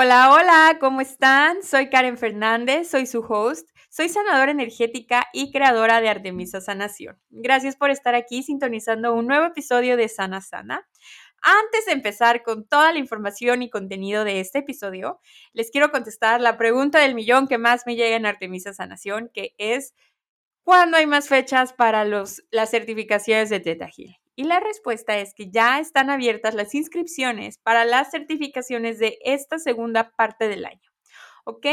[0.00, 1.64] Hola, hola, ¿cómo están?
[1.64, 7.20] Soy Karen Fernández, soy su host, soy sanadora energética y creadora de Artemisa Sanación.
[7.30, 10.86] Gracias por estar aquí sintonizando un nuevo episodio de Sana Sana.
[11.42, 15.18] Antes de empezar con toda la información y contenido de este episodio,
[15.52, 19.56] les quiero contestar la pregunta del millón que más me llega en Artemisa Sanación, que
[19.58, 19.96] es
[20.62, 23.90] ¿cuándo hay más fechas para los, las certificaciones de Teta?
[24.38, 29.58] Y la respuesta es que ya están abiertas las inscripciones para las certificaciones de esta
[29.58, 30.92] segunda parte del año.
[31.44, 31.66] ¿Ok?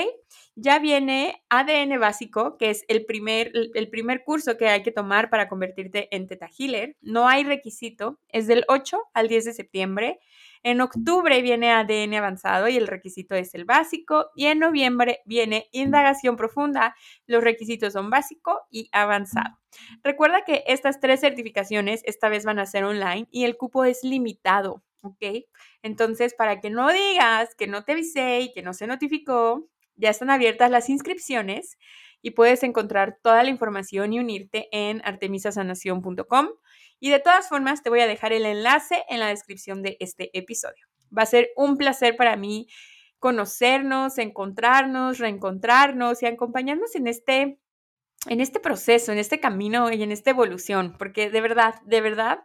[0.55, 5.29] Ya viene ADN básico, que es el primer, el primer curso que hay que tomar
[5.29, 6.97] para convertirte en Teta Healer.
[7.01, 10.19] No hay requisito, es del 8 al 10 de septiembre.
[10.65, 14.31] En octubre viene ADN avanzado y el requisito es el básico.
[14.35, 16.95] Y en noviembre viene indagación profunda.
[17.27, 19.59] Los requisitos son básico y avanzado.
[20.01, 24.03] Recuerda que estas tres certificaciones esta vez van a ser online y el cupo es
[24.03, 24.81] limitado.
[25.03, 25.45] ¿Ok?
[25.83, 30.09] Entonces, para que no digas que no te avisé y que no se notificó, ya
[30.09, 31.77] están abiertas las inscripciones
[32.23, 36.47] y puedes encontrar toda la información y unirte en artemisasanación.com.
[37.05, 40.35] Y de todas formas, te voy a dejar el enlace en la descripción de este
[40.35, 40.87] episodio.
[41.15, 42.65] Va a ser un placer para mí
[43.19, 47.59] conocernos, encontrarnos, reencontrarnos y acompañarnos en este,
[48.27, 52.39] en este proceso, en este camino y en esta evolución, porque de verdad, de verdad,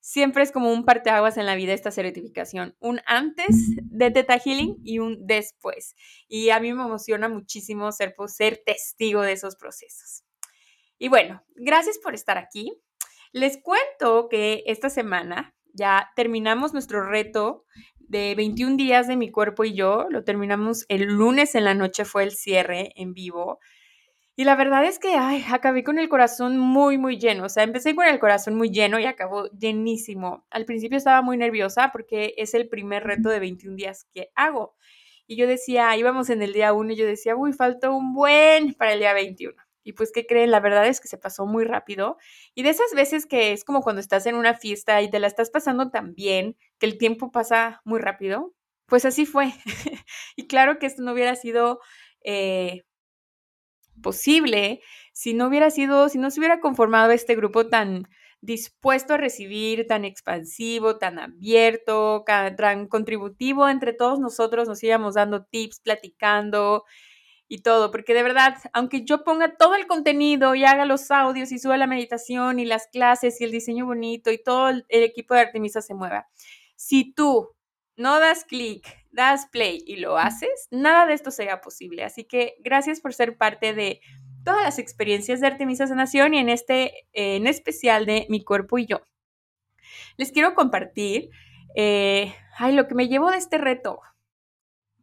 [0.00, 4.80] siempre es como un parteaguas en la vida esta certificación, un antes de Teta Healing
[4.82, 5.94] y un después.
[6.26, 10.24] Y a mí me emociona muchísimo ser, ser testigo de esos procesos.
[10.98, 12.82] Y bueno, gracias por estar aquí.
[13.32, 17.64] Les cuento que esta semana ya terminamos nuestro reto
[17.98, 20.06] de 21 días de mi cuerpo y yo.
[20.10, 23.58] Lo terminamos el lunes en la noche, fue el cierre en vivo.
[24.36, 27.46] Y la verdad es que, ay, acabé con el corazón muy, muy lleno.
[27.46, 30.44] O sea, empecé con el corazón muy lleno y acabó llenísimo.
[30.50, 34.76] Al principio estaba muy nerviosa porque es el primer reto de 21 días que hago.
[35.26, 38.74] Y yo decía, íbamos en el día 1 y yo decía, uy, falta un buen
[38.74, 39.61] para el día 21.
[39.84, 40.50] Y pues, ¿qué creen?
[40.50, 42.16] La verdad es que se pasó muy rápido.
[42.54, 45.26] Y de esas veces que es como cuando estás en una fiesta y te la
[45.26, 48.54] estás pasando tan bien, que el tiempo pasa muy rápido,
[48.86, 49.52] pues así fue.
[50.36, 51.80] y claro que esto no hubiera sido
[52.24, 52.82] eh,
[54.02, 54.80] posible
[55.12, 58.08] si no hubiera sido, si no se hubiera conformado este grupo tan
[58.40, 65.44] dispuesto a recibir, tan expansivo, tan abierto, tan contributivo entre todos nosotros, nos íbamos dando
[65.44, 66.84] tips, platicando
[67.52, 71.52] y todo, porque de verdad, aunque yo ponga todo el contenido y haga los audios
[71.52, 75.34] y suba la meditación y las clases y el diseño bonito y todo el, equipo
[75.34, 76.26] de Artemisa se mueva,
[76.76, 77.50] si tú
[77.94, 82.04] no das clic, das play y lo haces, nada de esto sería posible.
[82.04, 84.00] Así que gracias por ser parte de
[84.46, 88.86] todas las experiencias de Artemisa Sanación y en este, en especial de Mi Cuerpo y
[88.86, 89.02] Yo.
[90.16, 91.28] Les quiero compartir,
[91.76, 94.00] eh, ay, lo que me llevo de este reto.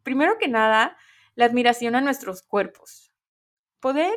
[0.02, 0.96] Primero que nada,
[1.34, 3.12] la admiración a nuestros cuerpos.
[3.80, 4.12] Poder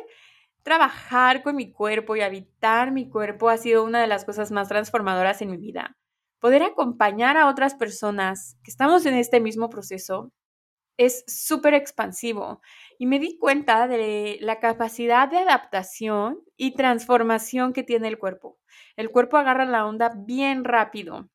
[0.62, 4.68] trabajar con mi cuerpo y habitar mi cuerpo ha sido una de las cosas más
[4.68, 5.96] transformadoras en mi vida.
[6.40, 10.32] Poder acompañar a otras personas que estamos en este mismo proceso
[10.96, 12.60] es súper expansivo
[12.98, 18.58] y me di cuenta de la capacidad de adaptación y transformación que tiene el cuerpo.
[18.96, 21.28] El cuerpo agarra la onda bien rápido.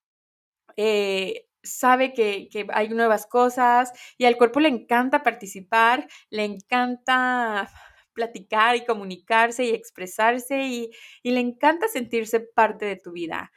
[0.78, 7.70] Eh, sabe que, hay nuevas cosas y al cuerpo le encanta participar, le encanta
[8.14, 10.90] platicar y comunicarse y expresarse y,
[11.24, 13.52] y le encanta sentirse parte de tu vida.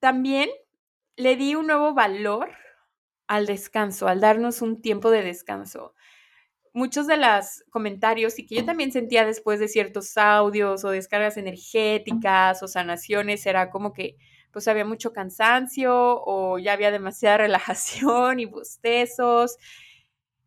[0.00, 0.48] También
[1.16, 2.50] le di un nuevo valor
[3.26, 5.94] al descanso, al darnos un tiempo de descanso.
[6.72, 11.36] Muchos de los comentarios y que yo también sentía después de ciertos audios o descargas
[11.36, 14.16] energéticas o sanaciones era como que,
[14.52, 19.56] pues había mucho cansancio o ya había demasiada relajación y bostezos.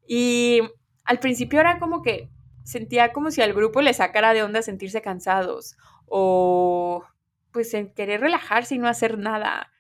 [0.07, 0.61] Y
[1.05, 2.29] al principio era como que
[2.63, 7.03] sentía como si al grupo le sacara de onda sentirse cansados o
[7.51, 9.71] pues en querer relajarse y no hacer nada.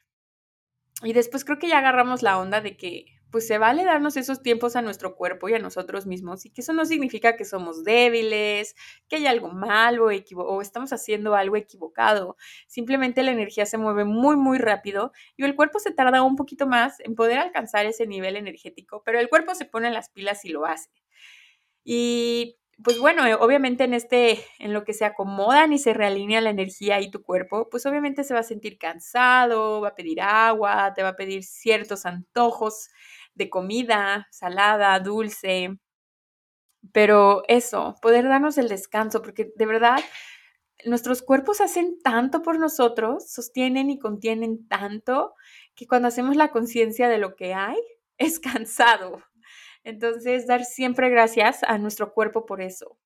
[1.01, 4.43] Y después creo que ya agarramos la onda de que pues se vale darnos esos
[4.43, 7.83] tiempos a nuestro cuerpo y a nosotros mismos y que eso no significa que somos
[7.83, 8.75] débiles,
[9.09, 12.37] que hay algo malo o estamos haciendo algo equivocado.
[12.67, 16.67] Simplemente la energía se mueve muy, muy rápido y el cuerpo se tarda un poquito
[16.67, 20.49] más en poder alcanzar ese nivel energético, pero el cuerpo se pone las pilas y
[20.49, 20.91] lo hace.
[21.83, 26.39] Y pues bueno, eh, obviamente en este, en lo que se acomodan y se realinea
[26.41, 30.21] la energía y tu cuerpo, pues obviamente se va a sentir cansado, va a pedir
[30.21, 32.89] agua, te va a pedir ciertos antojos
[33.35, 35.79] de comida, salada, dulce.
[36.91, 39.99] Pero eso, poder darnos el descanso, porque de verdad
[40.85, 45.33] nuestros cuerpos hacen tanto por nosotros, sostienen y contienen tanto,
[45.75, 47.77] que cuando hacemos la conciencia de lo que hay,
[48.17, 49.23] es cansado.
[49.83, 52.97] Entonces, dar siempre gracias a nuestro cuerpo por eso.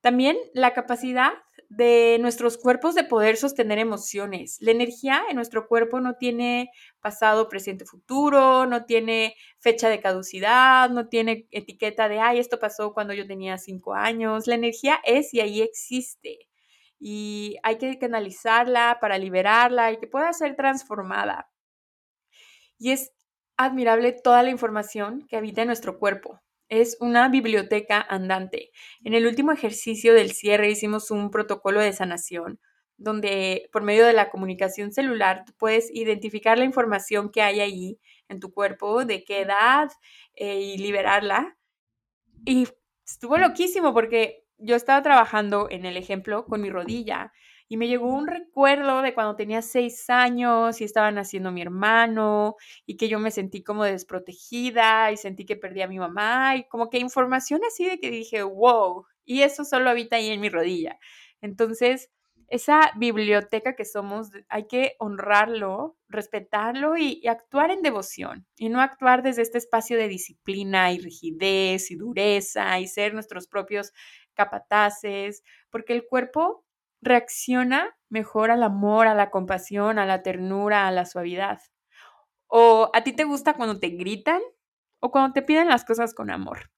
[0.00, 1.32] También la capacidad
[1.70, 4.58] de nuestros cuerpos de poder sostener emociones.
[4.60, 10.90] La energía en nuestro cuerpo no tiene pasado, presente, futuro, no tiene fecha de caducidad,
[10.90, 14.48] no tiene etiqueta de, ay, esto pasó cuando yo tenía cinco años.
[14.48, 16.48] La energía es y ahí existe.
[16.98, 21.50] Y hay que canalizarla para liberarla y que pueda ser transformada.
[22.78, 23.12] Y es
[23.56, 26.40] admirable toda la información que habita en nuestro cuerpo.
[26.70, 28.70] Es una biblioteca andante.
[29.04, 32.58] En el último ejercicio del cierre hicimos un protocolo de sanación
[32.96, 37.98] donde por medio de la comunicación celular tú puedes identificar la información que hay ahí
[38.28, 39.90] en tu cuerpo, de qué edad
[40.34, 41.56] eh, y liberarla.
[42.44, 42.68] Y
[43.04, 47.32] estuvo loquísimo porque yo estaba trabajando en el ejemplo con mi rodilla
[47.70, 52.56] y me llegó un recuerdo de cuando tenía seis años y estaba naciendo mi hermano
[52.84, 56.64] y que yo me sentí como desprotegida y sentí que perdí a mi mamá y
[56.64, 60.48] como que información así de que dije, wow, y eso solo habita ahí en mi
[60.48, 60.98] rodilla.
[61.40, 62.10] Entonces,
[62.48, 68.80] esa biblioteca que somos, hay que honrarlo, respetarlo y, y, actuar en devoción y no
[68.80, 73.92] actuar desde este espacio de disciplina y rigidez y dureza y ser nuestros propios
[74.34, 76.64] capataces, porque el cuerpo
[77.00, 81.60] reacciona mejor al amor, a la compasión, a la ternura, a la suavidad.
[82.46, 84.40] ¿O a ti te gusta cuando te gritan
[85.00, 86.70] o cuando te piden las cosas con amor?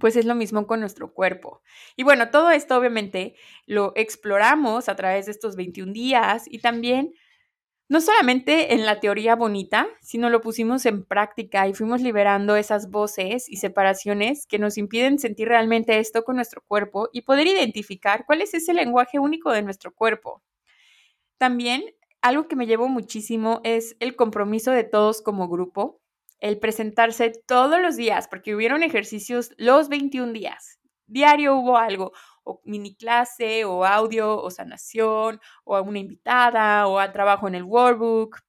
[0.00, 1.62] Pues es lo mismo con nuestro cuerpo.
[1.96, 3.34] Y bueno, todo esto obviamente
[3.66, 7.12] lo exploramos a través de estos 21 días y también
[7.88, 12.90] no solamente en la teoría bonita, sino lo pusimos en práctica y fuimos liberando esas
[12.90, 18.26] voces y separaciones que nos impiden sentir realmente esto con nuestro cuerpo y poder identificar
[18.26, 20.42] cuál es ese lenguaje único de nuestro cuerpo.
[21.38, 21.82] También
[22.20, 26.02] algo que me llevó muchísimo es el compromiso de todos como grupo,
[26.40, 30.78] el presentarse todos los días, porque hubieron ejercicios los 21 días.
[31.06, 32.12] Diario hubo algo,
[32.48, 37.54] o mini clase, o audio, o sanación, o a una invitada, o a trabajo en
[37.56, 38.40] el workbook.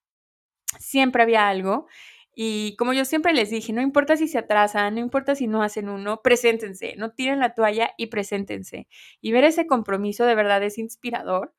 [0.79, 1.87] Siempre había algo.
[2.35, 5.61] Y como yo siempre les dije, no importa si se atrasan, no importa si no
[5.61, 8.87] hacen uno, preséntense, no tiren la toalla y preséntense.
[9.21, 11.53] Y ver ese compromiso de verdad es inspirador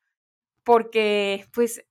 [0.65, 1.85] porque pues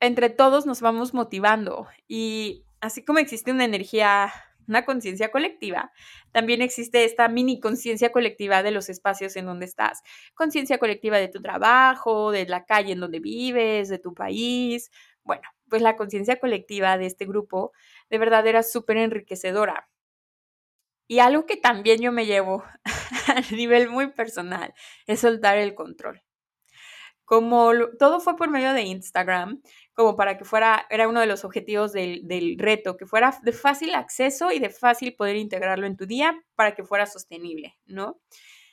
[0.00, 4.32] entre todos nos vamos motivando y así como existe una energía
[4.70, 5.92] una conciencia colectiva,
[6.32, 10.02] también existe esta mini conciencia colectiva de los espacios en donde estás.
[10.34, 14.90] Conciencia colectiva de tu trabajo, de la calle en donde vives, de tu país.
[15.24, 17.72] Bueno, pues la conciencia colectiva de este grupo
[18.08, 19.88] de verdad era súper enriquecedora.
[21.08, 22.64] Y algo que también yo me llevo
[23.26, 24.72] a nivel muy personal
[25.06, 26.22] es soltar el control.
[27.30, 29.62] Como todo fue por medio de Instagram,
[29.94, 33.52] como para que fuera, era uno de los objetivos del, del, reto, que fuera de
[33.52, 38.20] fácil acceso y de fácil poder integrarlo en tu día para que fuera sostenible, ¿no?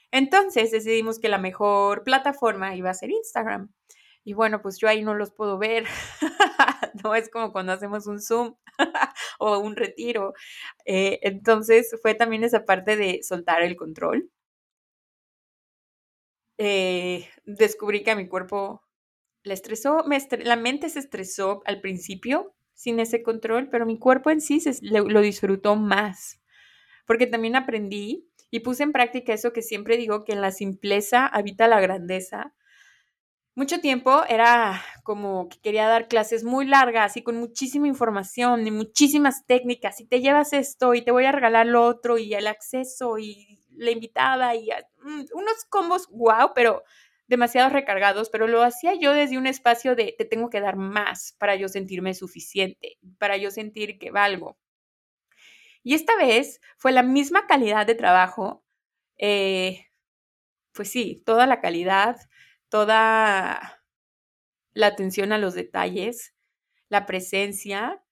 [0.10, 3.72] Entonces decidimos que la mejor plataforma iba a ser Instagram.
[4.24, 5.86] Y bueno, pues yo ahí no los puedo ver.
[7.04, 8.56] no es como cuando hacemos un Zoom
[9.38, 10.34] o un retiro.
[10.84, 14.32] Eh, entonces fue también esa parte de soltar el control.
[16.58, 18.84] Eh, descubrí que a mi cuerpo
[19.44, 20.04] le estresó,
[20.44, 24.78] la mente se estresó al principio sin ese control, pero mi cuerpo en sí se,
[24.82, 26.42] lo disfrutó más,
[27.06, 31.26] porque también aprendí y puse en práctica eso que siempre digo, que en la simpleza
[31.26, 32.54] habita la grandeza.
[33.56, 38.72] Mucho tiempo era como que quería dar clases muy largas y con muchísima información y
[38.72, 42.46] muchísimas técnicas y te llevas esto y te voy a regalar lo otro y el
[42.46, 44.70] acceso y la invitada y
[45.34, 46.84] unos combos wow, pero
[47.28, 51.36] demasiado recargados, pero lo hacía yo desde un espacio de te tengo que dar más
[51.40, 54.58] para yo sentirme suficiente, para yo sentir que valgo.
[55.84, 58.64] Y esta vez fue la misma calidad de trabajo,
[59.18, 59.88] eh,
[60.74, 62.18] pues sí, toda la calidad,
[62.70, 63.82] toda
[64.74, 66.36] la atención a los detalles,
[66.90, 68.04] la presencia,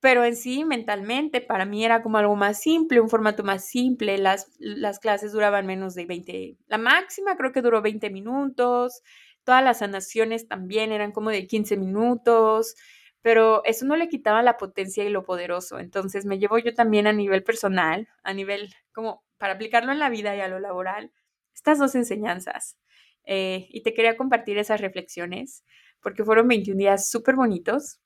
[0.00, 4.18] pero en sí mentalmente para mí era como algo más simple, un formato más simple,
[4.18, 9.02] las, las clases duraban menos de 20, la máxima creo que duró 20 minutos,
[9.44, 12.74] todas las sanaciones también eran como de 15 minutos,
[13.22, 17.06] pero eso no le quitaba la potencia y lo poderoso, entonces me llevo yo también
[17.06, 21.12] a nivel personal, a nivel como para aplicarlo en la vida y a lo laboral,
[21.54, 22.78] estas dos enseñanzas.
[23.24, 25.62] Eh, y te quería compartir esas reflexiones
[26.00, 28.00] porque fueron 21 días súper bonitos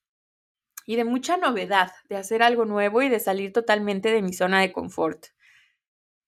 [0.87, 4.61] y de mucha novedad, de hacer algo nuevo y de salir totalmente de mi zona
[4.61, 5.27] de confort.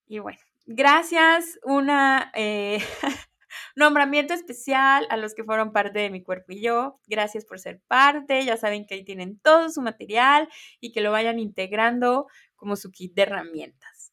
[0.07, 2.79] Y bueno, gracias, una eh,
[3.77, 7.01] nombramiento especial a los que fueron parte de mi cuerpo y yo.
[7.07, 10.49] Gracias por ser parte, ya saben que ahí tienen todo su material
[10.81, 14.13] y que lo vayan integrando como su kit de herramientas.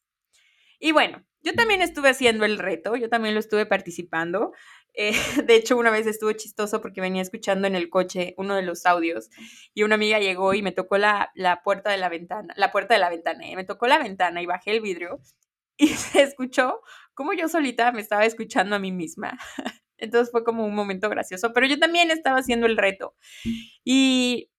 [0.78, 4.52] Y bueno, yo también estuve haciendo el reto, yo también lo estuve participando.
[4.94, 5.12] Eh,
[5.44, 8.86] de hecho, una vez estuvo chistoso porque venía escuchando en el coche uno de los
[8.86, 9.28] audios
[9.74, 11.32] y una amiga llegó y me tocó la,
[11.64, 14.46] puerta de la ventana, la puerta de la ventana, y me tocó la ventana y
[14.46, 15.20] bajé el vidrio
[15.76, 16.80] y se escuchó
[17.14, 19.38] como yo solita me estaba escuchando a mí misma.
[19.96, 23.14] Entonces fue como un momento gracioso, pero yo también estaba haciendo el reto.
[23.84, 24.50] Y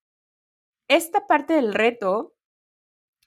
[0.88, 2.34] esta parte del reto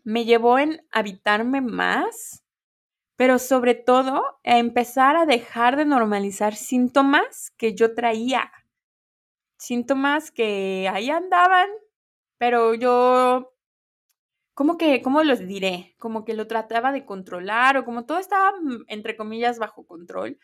[0.03, 2.43] me llevó en habitarme más
[3.19, 8.49] pero sobre todo a empezar a dejar de normalizar síntomas que yo traía.
[9.57, 11.67] Síntomas que ahí andaban,
[12.37, 13.51] pero yo,
[14.53, 15.95] ¿cómo que, cómo los diré?
[15.99, 20.39] Como que lo trataba de controlar o como todo estaba, mm, entre comillas, bajo control,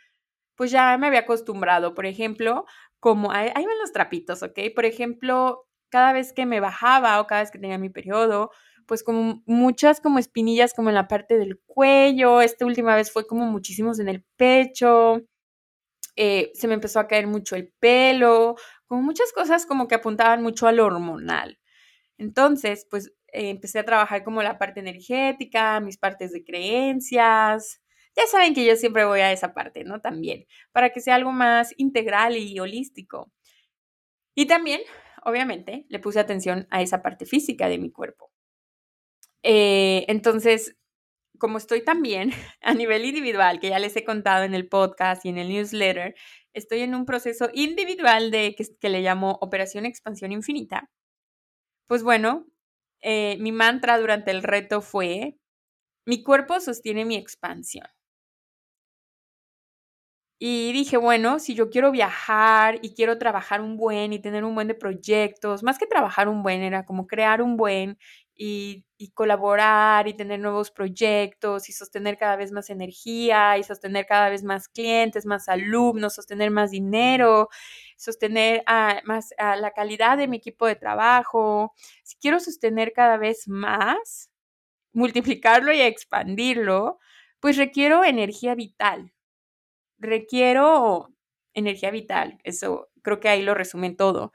[0.55, 1.94] pues ya me había acostumbrado.
[1.96, 2.65] Por ejemplo,
[3.00, 4.60] como, ahí van los trapitos, ¿ok?
[4.75, 8.51] Por ejemplo, cada vez que me bajaba o cada vez que tenía mi periodo,
[8.88, 13.27] pues como muchas como espinillas como en la parte del cuello, esta última vez fue
[13.27, 15.22] como muchísimos en el pecho,
[16.15, 18.56] eh, se me empezó a caer mucho el pelo,
[18.88, 21.60] como muchas cosas como que apuntaban mucho a lo hormonal.
[22.18, 27.82] Entonces, pues eh, empecé a trabajar como la parte energética, mis partes de creencias.
[28.15, 30.01] Ya saben que yo siempre voy a esa parte, ¿no?
[30.01, 33.32] También, para que sea algo más integral y holístico.
[34.36, 34.82] Y también,
[35.24, 38.32] obviamente, le puse atención a esa parte física de mi cuerpo.
[39.47, 40.75] Eh, entonces,
[41.39, 45.29] como estoy también a nivel individual, que ya les he contado en el podcast y
[45.29, 46.15] en el newsletter,
[46.53, 50.89] estoy en un proceso individual de que, le llamo Operación Expansión Infinita.
[51.87, 52.47] Pues bueno,
[53.01, 55.37] eh, mi mantra durante el reto fue,
[56.07, 57.87] mi cuerpo sostiene mi expansión.
[60.39, 64.53] Y dije, bueno, si yo quiero viajar y quiero trabajar un buen y tener un
[64.53, 67.97] buen de proyectos, más que trabajar un buen, era como crear un buen
[68.36, 74.30] y, colaborar y tener nuevos proyectos y sostener cada vez más energía y sostener cada
[74.30, 77.50] vez más clientes, más alumnos, sostener más dinero,
[77.98, 78.63] sostener
[79.06, 81.74] más la calidad de mi equipo de trabajo.
[82.04, 84.32] Si quiero sostener cada vez más,
[84.94, 87.00] multiplicarlo y expandirlo,
[87.39, 89.13] pues requiero energía vital.
[90.00, 91.13] Requiero
[91.54, 92.39] energía vital.
[92.44, 94.34] Eso creo que ahí lo resumen todo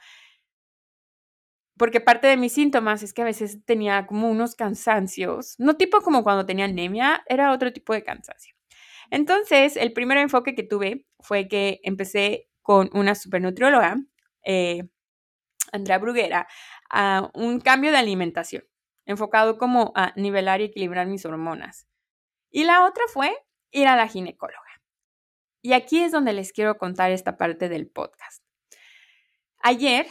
[1.80, 6.02] porque parte de mis síntomas es que a veces tenía como unos cansancios, no tipo
[6.02, 8.54] como cuando tenía anemia, era otro tipo de cansancio.
[9.10, 13.96] Entonces, el primer enfoque que tuve fue que empecé con una supernutrióloga,
[14.44, 14.90] eh,
[15.72, 16.46] Andrea Bruguera,
[16.90, 18.62] a un cambio de alimentación,
[19.06, 21.88] enfocado como a nivelar y equilibrar mis hormonas.
[22.50, 23.34] Y la otra fue
[23.70, 24.82] ir a la ginecóloga.
[25.62, 28.44] Y aquí es donde les quiero contar esta parte del podcast.
[29.62, 30.06] Ayer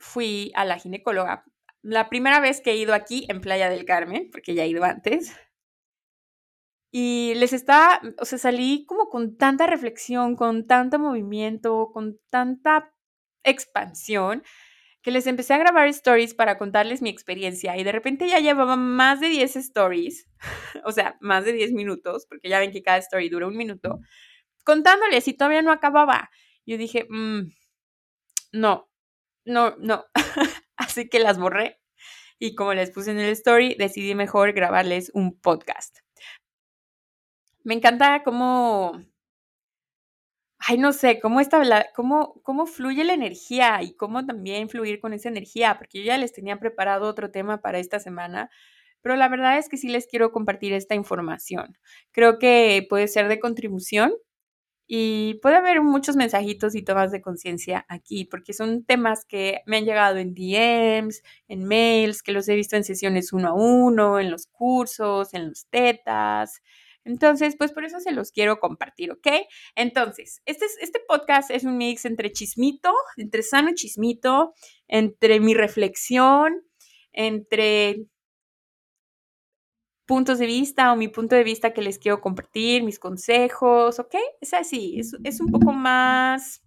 [0.00, 1.44] fui a la ginecóloga.
[1.82, 4.82] La primera vez que he ido aquí en Playa del Carmen, porque ya he ido
[4.84, 5.32] antes.
[6.92, 12.92] Y les estaba, o sea, salí como con tanta reflexión, con tanto movimiento, con tanta
[13.44, 14.42] expansión,
[15.02, 18.76] que les empecé a grabar stories para contarles mi experiencia y de repente ya llevaba
[18.76, 20.28] más de 10 stories,
[20.84, 24.00] o sea, más de 10 minutos, porque ya ven que cada story dura un minuto,
[24.64, 26.30] contándoles y todavía no acababa.
[26.66, 27.50] Yo dije, mm,
[28.52, 28.89] no,
[29.50, 30.06] no, no.
[30.76, 31.80] Así que las borré.
[32.38, 35.98] Y como les puse en el story, decidí mejor grabarles un podcast.
[37.64, 38.92] Me encanta cómo.
[40.58, 45.14] Ay, no sé, cómo, está, cómo, cómo fluye la energía y cómo también fluir con
[45.14, 48.50] esa energía, porque yo ya les tenía preparado otro tema para esta semana,
[49.00, 51.78] pero la verdad es que sí les quiero compartir esta información.
[52.12, 54.12] Creo que puede ser de contribución
[54.92, 59.76] y puede haber muchos mensajitos y tomas de conciencia aquí, porque son temas que me
[59.76, 64.18] han llegado en DMs, en mails, que los he visto en sesiones uno a uno,
[64.18, 66.60] en los cursos, en los tetas.
[67.04, 69.28] Entonces, pues por eso se los quiero compartir, ¿ok?
[69.76, 74.54] Entonces, este, este podcast es un mix entre chismito, entre sano chismito,
[74.88, 76.64] entre mi reflexión,
[77.12, 78.06] entre
[80.10, 84.16] puntos de vista o mi punto de vista que les quiero compartir, mis consejos, ¿ok?
[84.40, 86.64] Es así, es, es un poco más,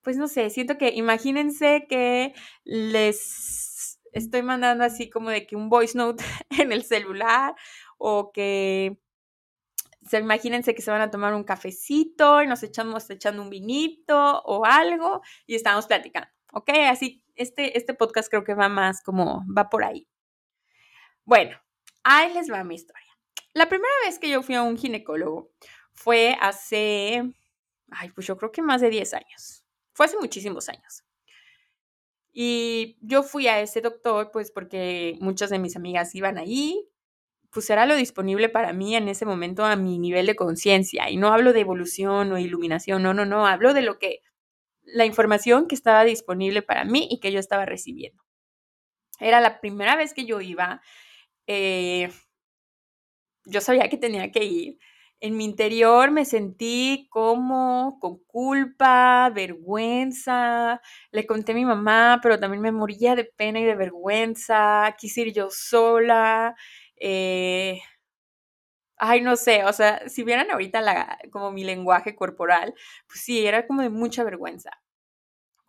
[0.00, 2.32] pues no sé, siento que imagínense que
[2.64, 6.24] les estoy mandando así como de que un voice note
[6.58, 7.54] en el celular
[7.98, 8.98] o que
[10.08, 14.40] se, imagínense que se van a tomar un cafecito y nos echamos echando un vinito
[14.46, 16.70] o algo y estamos platicando, ¿ok?
[16.88, 20.08] Así, este, este podcast creo que va más como, va por ahí.
[21.26, 21.60] Bueno,
[22.02, 23.06] ahí les va mi historia.
[23.52, 25.50] La primera vez que yo fui a un ginecólogo
[25.92, 27.22] fue hace,
[27.90, 29.64] ay, pues yo creo que más de 10 años.
[29.92, 31.04] Fue hace muchísimos años.
[32.32, 36.88] Y yo fui a ese doctor, pues porque muchas de mis amigas iban ahí,
[37.50, 41.10] pues era lo disponible para mí en ese momento a mi nivel de conciencia.
[41.10, 44.20] Y no hablo de evolución o iluminación, no, no, no, hablo de lo que,
[44.82, 48.22] la información que estaba disponible para mí y que yo estaba recibiendo.
[49.18, 50.80] Era la primera vez que yo iba.
[51.46, 52.08] Eh,
[53.44, 54.78] yo sabía que tenía que ir
[55.22, 60.80] en mi interior me sentí como con culpa, vergüenza.
[61.10, 64.94] Le conté a mi mamá, pero también me moría de pena y de vergüenza.
[64.98, 66.54] Quise ir yo sola.
[66.96, 67.80] Eh,
[68.96, 72.74] ay, no sé, o sea, si vieran ahorita la, como mi lenguaje corporal,
[73.06, 74.70] pues sí, era como de mucha vergüenza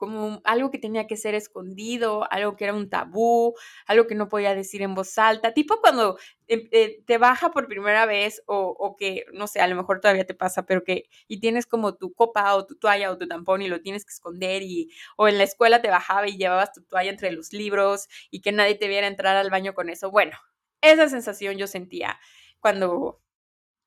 [0.02, 3.54] como algo que tenía que ser escondido, algo que era un tabú,
[3.86, 6.18] algo que no podía decir en voz alta, tipo cuando
[6.48, 10.26] eh, eh, te baja por primera vez o, que, no sé, a lo mejor todavía
[10.26, 13.62] te pasa, pero que, y tienes como tu copa o tu toalla o tu tampón
[13.62, 16.82] y lo tienes que esconder y, o en la escuela te bajaba y llevabas tu
[16.82, 20.10] toalla entre los libros y que nadie te viera entrar al baño con eso.
[20.10, 20.36] Bueno,
[20.82, 22.20] esa sensación yo sentía
[22.60, 23.22] cuando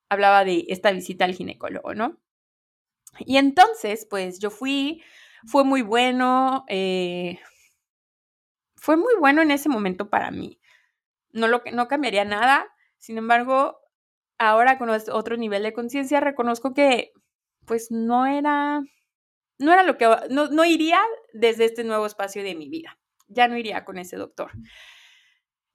[0.08, 2.20] hablaba de esta visita al ginecólogo, ¿no?
[3.18, 5.02] Y entonces, pues yo fui
[5.46, 7.38] fue muy bueno, eh,
[8.76, 10.60] fue muy bueno en ese momento para mí.
[11.32, 12.66] No, lo, no cambiaría nada,
[12.98, 13.78] sin embargo,
[14.38, 17.12] ahora con otro nivel de conciencia reconozco que
[17.66, 18.82] pues no era,
[19.58, 21.00] no era lo que, no, no iría
[21.32, 22.98] desde este nuevo espacio de mi vida,
[23.28, 24.52] ya no iría con ese doctor.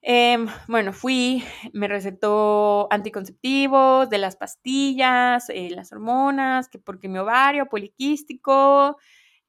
[0.01, 7.17] Em, bueno, fui, me recetó anticonceptivos, de las pastillas, eh, las hormonas, que porque mi
[7.19, 8.97] ovario poliquístico,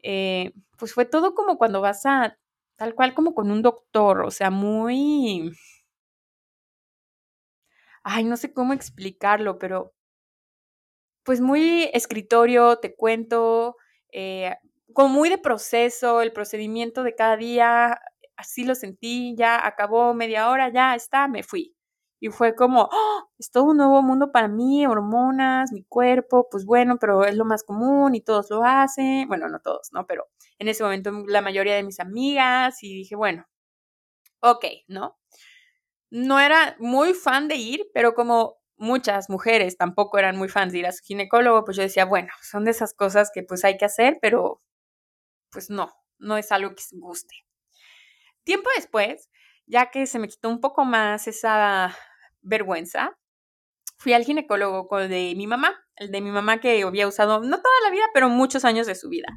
[0.03, 2.39] eh, pues fue todo como cuando vas a,
[2.77, 5.53] tal cual como con un doctor, o sea, muy...
[8.03, 9.95] Ay, no sé cómo explicarlo, pero
[11.25, 13.77] pues muy escritorio, te cuento,
[14.13, 14.57] eh,
[14.93, 18.01] como muy de proceso, el procedimiento de cada día,
[18.37, 21.75] así lo sentí, ya acabó media hora, ya está, me fui.
[22.21, 23.31] Y fue como, ¡oh!
[23.39, 27.47] es todo un nuevo mundo para mí, hormonas, mi cuerpo, pues bueno, pero es lo
[27.47, 29.27] más común y todos lo hacen.
[29.29, 30.07] Bueno, no todos, ¿no?
[30.07, 30.27] Pero
[30.59, 33.47] en ese momento la mayoría de mis amigas y dije, bueno,
[34.41, 35.19] ok, ¿no?
[36.11, 40.81] No era muy fan de ir, pero como muchas mujeres tampoco eran muy fans de
[40.81, 43.77] ir a su ginecólogo, pues yo decía, bueno, son de esas cosas que pues hay
[43.79, 44.63] que hacer, pero
[45.51, 47.35] pues no, no es algo que guste.
[48.45, 49.29] Tiempo después,
[49.67, 51.97] ya que se me quitó un poco más esa
[52.43, 53.17] vergüenza,
[53.99, 57.57] fui al ginecólogo con de mi mamá, el de mi mamá que había usado, no
[57.63, 59.29] toda la vida, pero muchos años de su vida.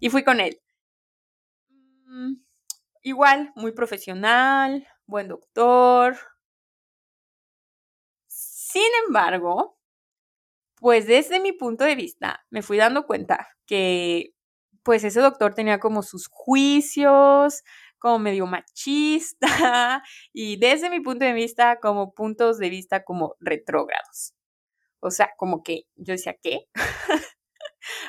[0.00, 0.60] Y fui con él.
[2.06, 2.34] Mm,
[3.02, 6.16] igual, muy profesional, buen doctor.
[8.28, 9.78] Sin embargo,
[10.76, 14.34] pues desde mi punto de vista, me fui dando cuenta que
[14.82, 17.62] pues ese doctor tenía como sus juicios,
[18.02, 19.46] como medio machista
[20.32, 24.34] y desde mi punto de vista como puntos de vista como retrógrados.
[25.00, 26.68] O sea, como que yo decía, ¿qué?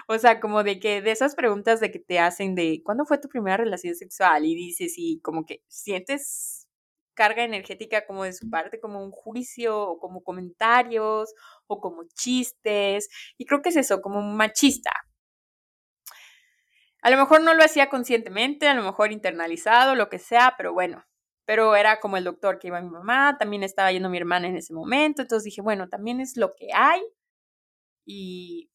[0.07, 3.19] o sea, como de que de esas preguntas de que te hacen de ¿cuándo fue
[3.19, 4.45] tu primera relación sexual?
[4.45, 6.67] Y dices y como que sientes
[7.13, 11.33] carga energética como de su parte, como un juicio o como comentarios
[11.67, 13.09] o como chistes.
[13.37, 14.91] Y creo que es eso, como machista,
[17.03, 20.73] a lo mejor no lo hacía conscientemente, a lo mejor internalizado, lo que sea, pero
[20.73, 21.05] bueno,
[21.45, 24.55] pero era como el doctor que iba mi mamá, también estaba yendo mi hermana en
[24.55, 27.01] ese momento, entonces dije, bueno, también es lo que hay
[28.05, 28.69] y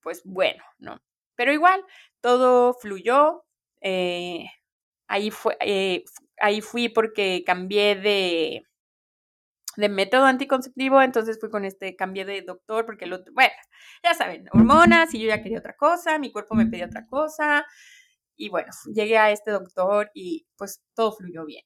[0.00, 1.00] pues bueno, ¿no?
[1.36, 1.84] Pero igual,
[2.20, 3.44] todo fluyó,
[3.80, 4.46] eh,
[5.06, 6.04] ahí, fue, eh,
[6.40, 8.66] ahí fui porque cambié de,
[9.76, 13.52] de método anticonceptivo, entonces fui con este, cambié de doctor porque el otro, bueno,
[14.02, 17.64] ya saben, hormonas y yo ya quería otra cosa, mi cuerpo me pedía otra cosa
[18.36, 21.64] y bueno, llegué a este doctor y pues todo fluyó bien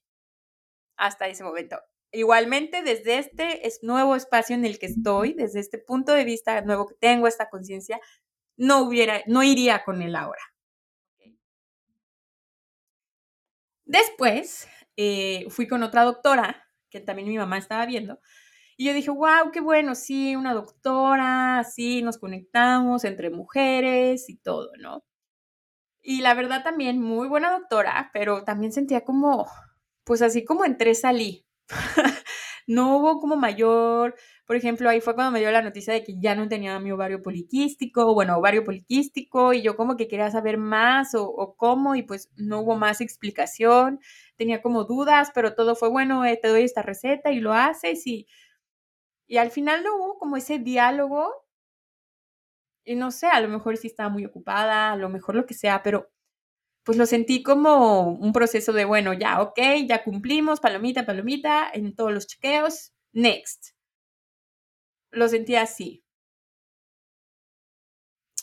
[0.97, 1.77] hasta ese momento.
[2.11, 6.61] Igualmente, desde este es nuevo espacio en el que estoy, desde este punto de vista
[6.61, 7.99] nuevo que tengo, esta conciencia,
[8.57, 10.41] no hubiera, no iría con él ahora.
[13.85, 14.67] Después,
[14.97, 18.19] eh, fui con otra doctora que también mi mamá estaba viendo.
[18.77, 24.37] Y yo dije, wow, qué bueno, sí, una doctora, sí, nos conectamos entre mujeres y
[24.37, 25.03] todo, ¿no?
[26.01, 29.47] Y la verdad también, muy buena doctora, pero también sentía como,
[30.03, 31.45] pues así como entré, salí.
[32.67, 36.19] no hubo como mayor, por ejemplo, ahí fue cuando me dio la noticia de que
[36.19, 40.57] ya no tenía mi ovario poliquístico, bueno, ovario poliquístico, y yo como que quería saber
[40.57, 43.99] más o, o cómo, y pues no hubo más explicación,
[44.37, 48.05] tenía como dudas, pero todo fue bueno, eh, te doy esta receta y lo haces,
[48.07, 48.27] y,
[49.27, 51.31] y al final no hubo como ese diálogo,
[52.85, 55.53] y no sé, a lo mejor sí estaba muy ocupada, a lo mejor lo que
[55.53, 56.09] sea, pero
[56.87, 61.93] pues lo sentí como un proceso de, bueno, ya, ok, ya cumplimos, palomita, palomita, en
[61.93, 63.71] todos los chequeos, next.
[65.11, 66.05] Lo sentí así.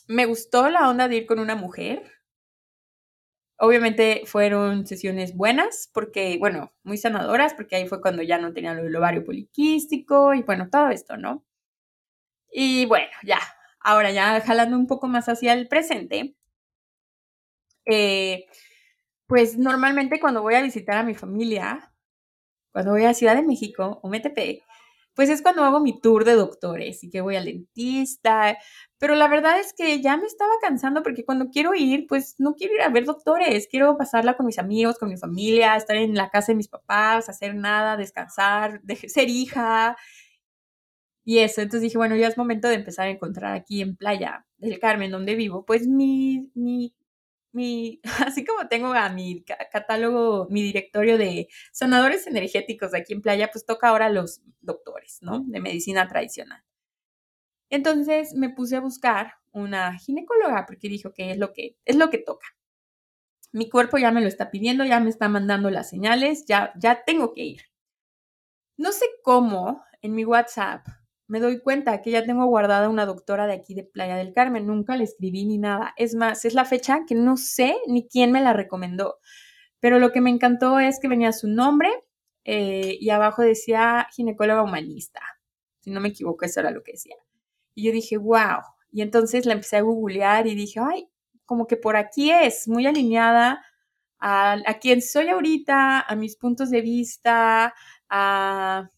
[0.09, 2.03] Me gustó la onda de ir con una mujer.
[3.59, 8.73] Obviamente fueron sesiones buenas, porque, bueno, muy sanadoras, porque ahí fue cuando ya no tenía
[8.73, 11.47] el ovario poliquístico y bueno, todo esto, ¿no?
[12.53, 13.41] Y bueno, ya,
[13.81, 16.37] ahora ya jalando un poco más hacia el presente,
[17.87, 18.47] eh,
[19.27, 21.93] pues normalmente cuando voy a visitar a mi familia,
[22.73, 24.63] cuando voy a Ciudad de México o MTP,
[25.15, 28.59] pues es cuando hago mi tour de doctores y que voy al dentista.
[28.99, 32.55] Pero la verdad es que ya me estaba cansando porque cuando quiero ir, pues no
[32.55, 36.15] quiero ir a ver doctores, quiero pasarla con mis amigos, con mi familia, estar en
[36.15, 39.97] la casa de mis papás, hacer nada, descansar, ser hija.
[41.25, 44.47] Y eso, entonces dije, bueno, ya es momento de empezar a encontrar aquí en Playa
[44.59, 46.95] del Carmen, donde vivo, pues mi, mi
[47.55, 53.51] mi, así como tengo a mi catálogo, mi directorio de sanadores energéticos aquí en playa,
[53.53, 55.41] pues toca ahora los doctores, ¿no?
[55.47, 56.63] De medicina tradicional.
[57.71, 62.11] Entonces me puse a buscar una ginecóloga porque dijo que es lo que es lo
[62.11, 62.47] que toca.
[63.53, 67.05] Mi cuerpo ya me lo está pidiendo, ya me está mandando las señales, ya ya
[67.05, 67.63] tengo que ir.
[68.77, 70.87] No sé cómo en mi WhatsApp
[71.27, 74.67] me doy cuenta que ya tengo guardada una doctora de aquí de Playa del Carmen,
[74.67, 75.95] nunca le escribí ni nada.
[75.97, 79.19] Es más, es la fecha que no sé ni quién me la recomendó,
[79.81, 81.91] pero lo que me encantó es que venía su nombre
[82.45, 85.21] eh, y abajo decía ginecóloga humanista.
[85.81, 87.17] Si no me equivoco, eso era lo que decía.
[87.75, 88.63] Y yo dije, wow.
[88.93, 91.09] Y entonces la empecé a googlear y dije, ay,
[91.47, 93.65] como que por aquí es, muy alineada
[94.19, 97.75] a, a quien soy ahorita, a mis puntos de vista,
[98.09, 98.91] a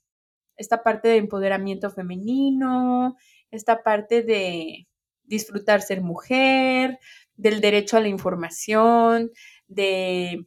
[0.56, 3.16] esta parte de empoderamiento femenino,
[3.50, 4.88] esta parte de
[5.24, 6.98] disfrutar ser mujer,
[7.34, 9.30] del derecho a la información,
[9.66, 10.46] de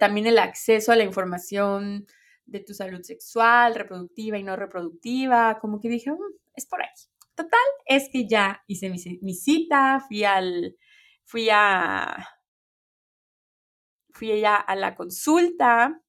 [0.00, 2.06] también el acceso a la información
[2.46, 6.16] de tu salud sexual, reproductiva y no reproductiva, como que dije, mm,
[6.54, 7.04] es por aquí.
[7.34, 10.76] Total, es que ya hice mi, mi cita, fui al,
[11.24, 12.28] fui a,
[14.12, 16.00] fui ya a la consulta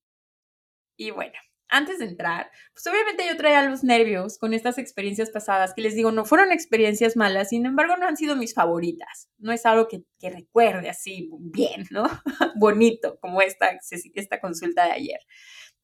[0.98, 1.34] y bueno,
[1.70, 5.96] antes de entrar, pues obviamente yo traía los nervios con estas experiencias pasadas que les
[5.96, 9.30] digo, no fueron experiencias malas, sin embargo no han sido mis favoritas.
[9.38, 12.06] No es algo que, recuerde así bien, ¿no?
[12.56, 13.78] Bonito, como esta,
[14.16, 15.20] esta consulta de ayer.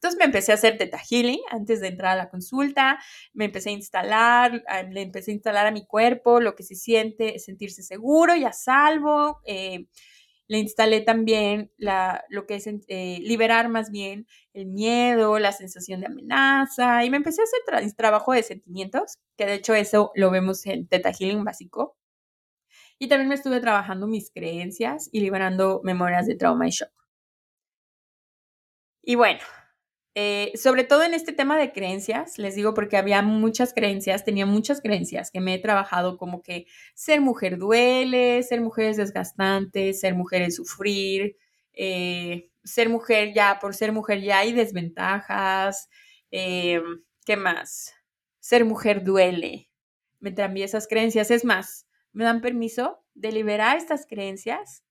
[0.01, 2.97] Entonces me empecé a hacer Teta Healing antes de entrar a la consulta,
[3.33, 7.37] me empecé a instalar, le empecé a instalar a mi cuerpo lo que se siente,
[7.37, 9.41] sentirse seguro y a salvo.
[9.45, 9.85] Eh,
[10.51, 16.07] le instalé también lo que es eh, liberar más bien el miedo, la sensación de
[16.07, 20.65] amenaza y me empecé a hacer trabajo de sentimientos, que de hecho eso lo vemos
[20.65, 21.95] en Teta Healing básico.
[22.99, 26.91] Y también me estuve trabajando mis creencias y liberando memorias de trauma y shock.
[29.03, 29.39] Y bueno,
[30.13, 34.45] eh, sobre todo en este tema de creencias, les digo porque había muchas creencias, tenía
[34.45, 39.93] muchas creencias que me he trabajado como que ser mujer duele, ser mujer es desgastante,
[39.93, 41.37] ser mujer es sufrir,
[41.73, 45.89] eh, ser mujer ya, por ser mujer ya hay desventajas,
[46.31, 46.81] eh,
[47.25, 47.93] ¿qué más?
[48.39, 49.69] Ser mujer duele,
[50.19, 54.83] me también esas creencias, es más, me dan permiso de liberar estas creencias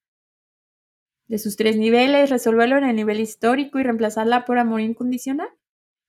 [1.30, 5.48] de sus tres niveles, resolverlo en el nivel histórico y reemplazarla por amor incondicional.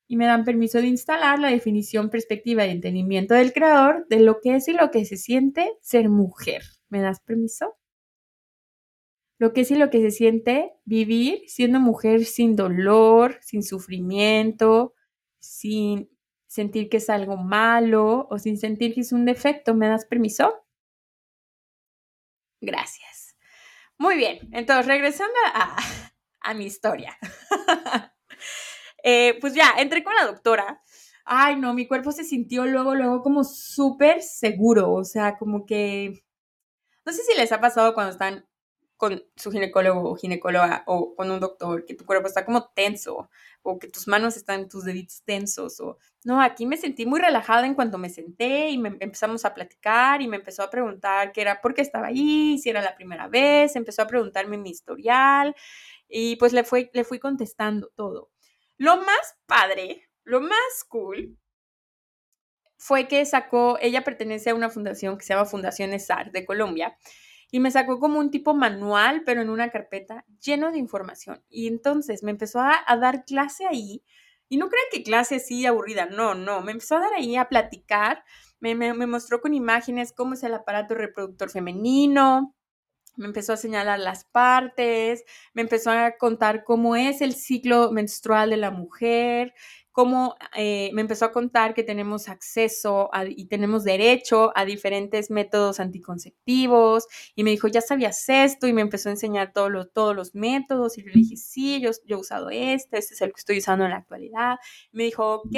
[0.08, 4.42] Y me dan permiso de instalar la definición, perspectiva y entendimiento del creador de lo
[4.42, 6.64] que es y lo que se siente ser mujer.
[6.90, 7.78] ¿Me das permiso?
[9.38, 14.96] Lo que es y lo que se siente vivir siendo mujer sin dolor, sin sufrimiento,
[15.40, 16.10] sin
[16.48, 19.76] sentir que es algo malo o sin sentir que es un defecto.
[19.76, 20.52] ¿Me das permiso?
[22.60, 23.21] Gracias.
[24.02, 27.18] Muy bien, entonces regresando a, mi historia.
[29.04, 30.84] Eh, pues ya, entré con la doctora.
[31.26, 34.94] Ay, no, mi cuerpo se sintió luego, luego como súper seguro.
[34.94, 36.24] O sea, como que...
[37.04, 38.46] No sé si les ha pasado cuando están
[39.02, 43.32] con su ginecólogo o ginecóloga o con un doctor, que tu cuerpo está como tenso
[43.64, 47.66] o que tus manos están, tus deditos tensos o no, aquí me sentí muy relajada
[47.66, 51.42] en cuanto me senté y me empezamos a platicar y me empezó a preguntar qué
[51.42, 55.56] era, por qué estaba ahí, si era la primera vez, empezó a preguntarme mi historial
[56.08, 58.30] y pues le, fue, le fui contestando todo.
[58.78, 61.40] Lo más padre lo más cool
[62.78, 66.96] fue que sacó, ella pertenece a una fundación que se llama Fundación ESAR de Colombia,
[67.52, 71.44] y me sacó como un tipo manual, pero en una carpeta lleno de información.
[71.50, 74.04] Y entonces me empezó a, dar clase ahí,
[74.50, 77.50] y no crean que clase así aburrida, no, no, me empezó a dar ahí a
[77.50, 78.24] platicar,
[78.60, 82.56] me, me, me mostró con imágenes cómo es el aparato reproductor femenino,
[83.18, 88.50] me empezó a señalar las partes, me empezó a contar cómo es el ciclo menstrual
[88.50, 89.54] de la mujer,
[89.92, 95.80] cómo eh, me empezó a contar que tenemos acceso y tenemos derecho a diferentes métodos
[95.80, 100.98] anticonceptivos y me dijo, ya sabías esto y me empezó a enseñar todos los métodos
[100.98, 103.58] y yo le dije, sí, yo, yo he usado este, este es el que estoy
[103.58, 104.58] usando en la actualidad.
[104.92, 105.56] Me dijo, ok,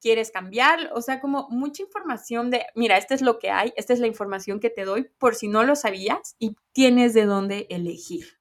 [0.00, 0.90] ¿quieres cambiar?
[0.94, 4.06] O sea, como mucha información de, mira, este es lo que hay, esta es la
[4.06, 8.38] información que te doy por si no lo sabías y tienes de dónde elegir.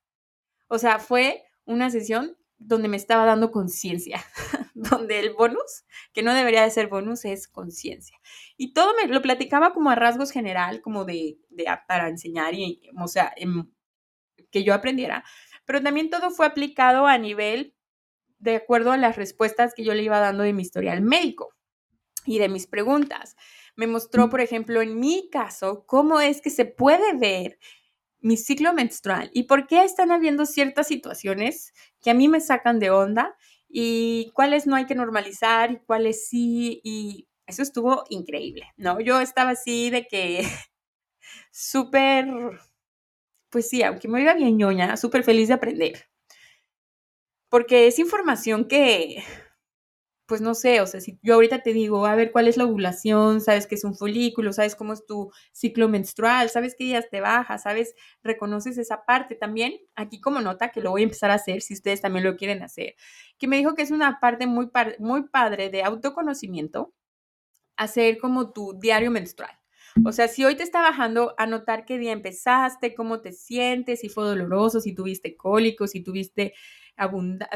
[0.67, 4.23] O sea, fue una sesión donde me estaba dando conciencia,
[5.07, 8.19] donde el bonus, que no debería de ser bonus, es conciencia.
[8.57, 12.81] Y todo me lo platicaba como a rasgos general, como de, de para enseñar y,
[13.01, 13.71] o sea, em,
[14.51, 15.23] que yo aprendiera,
[15.65, 17.73] pero también todo fue aplicado a nivel
[18.39, 21.55] de acuerdo a las respuestas que yo le iba dando de mi historial médico
[22.25, 23.35] y de mis preguntas.
[23.77, 27.57] Me mostró, por ejemplo, en mi caso, cómo es que se puede ver
[28.19, 32.79] mi ciclo menstrual y por qué están habiendo ciertas situaciones que a mí me sacan
[32.79, 33.35] de onda
[33.77, 36.79] y cuáles no hay que normalizar y cuáles sí.
[36.85, 39.01] Y eso estuvo increíble, ¿no?
[39.01, 40.43] Yo estaba así de que
[41.51, 42.25] súper,
[43.49, 46.05] pues sí, aunque me iba bien ñoña, súper feliz de aprender.
[47.49, 49.23] Porque es información que
[50.27, 52.65] pues no sé, o sea, si yo ahorita te digo, a ver cuál es la
[52.65, 57.05] ovulación, sabes que es un folículo, sabes cómo es tu ciclo menstrual, sabes qué días
[57.09, 61.31] te baja, sabes, reconoces esa parte también, aquí como nota que lo voy a empezar
[61.31, 62.95] a hacer si ustedes también lo quieren hacer,
[63.37, 66.93] que me dijo que es una parte muy, muy padre de autoconocimiento,
[67.77, 69.51] hacer como tu diario menstrual.
[70.05, 74.09] O sea, si hoy te está bajando, anotar qué día empezaste, cómo te sientes, si
[74.09, 76.53] fue doloroso, si tuviste cólicos, si tuviste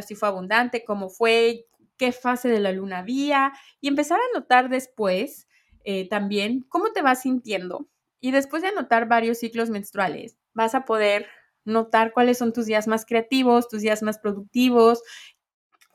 [0.05, 1.65] si fue abundante, cómo fue,
[1.99, 5.47] qué fase de la luna había y empezar a notar después
[5.83, 7.87] eh, también cómo te vas sintiendo.
[8.19, 11.27] Y después de anotar varios ciclos menstruales, vas a poder
[11.65, 15.03] notar cuáles son tus días más creativos, tus días más productivos,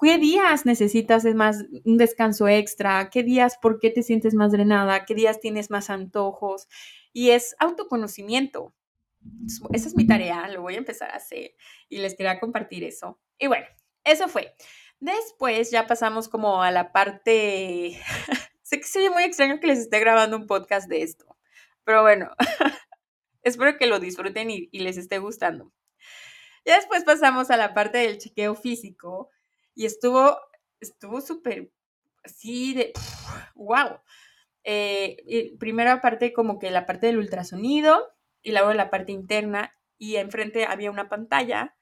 [0.00, 5.04] qué días necesitas más un descanso extra, qué días por qué te sientes más drenada,
[5.06, 6.68] qué días tienes más antojos.
[7.12, 8.74] Y es autoconocimiento.
[9.72, 11.54] Esa es mi tarea, lo voy a empezar a hacer
[11.88, 13.18] y les quería compartir eso.
[13.38, 13.66] Y bueno,
[14.04, 14.54] eso fue.
[15.00, 18.00] Después ya pasamos como a la parte,
[18.62, 21.37] sé que sería muy extraño que les esté grabando un podcast de esto,
[21.85, 22.30] pero bueno,
[23.42, 25.72] espero que lo disfruten y, les esté gustando.
[26.64, 29.30] Ya después pasamos a la parte del chequeo físico
[29.74, 30.38] y estuvo,
[30.80, 31.70] estuvo súper
[32.24, 32.92] así de,
[33.54, 34.00] wow.
[34.66, 40.16] Eh, primero aparte como que la parte del ultrasonido y luego la parte interna y
[40.16, 41.76] enfrente había una pantalla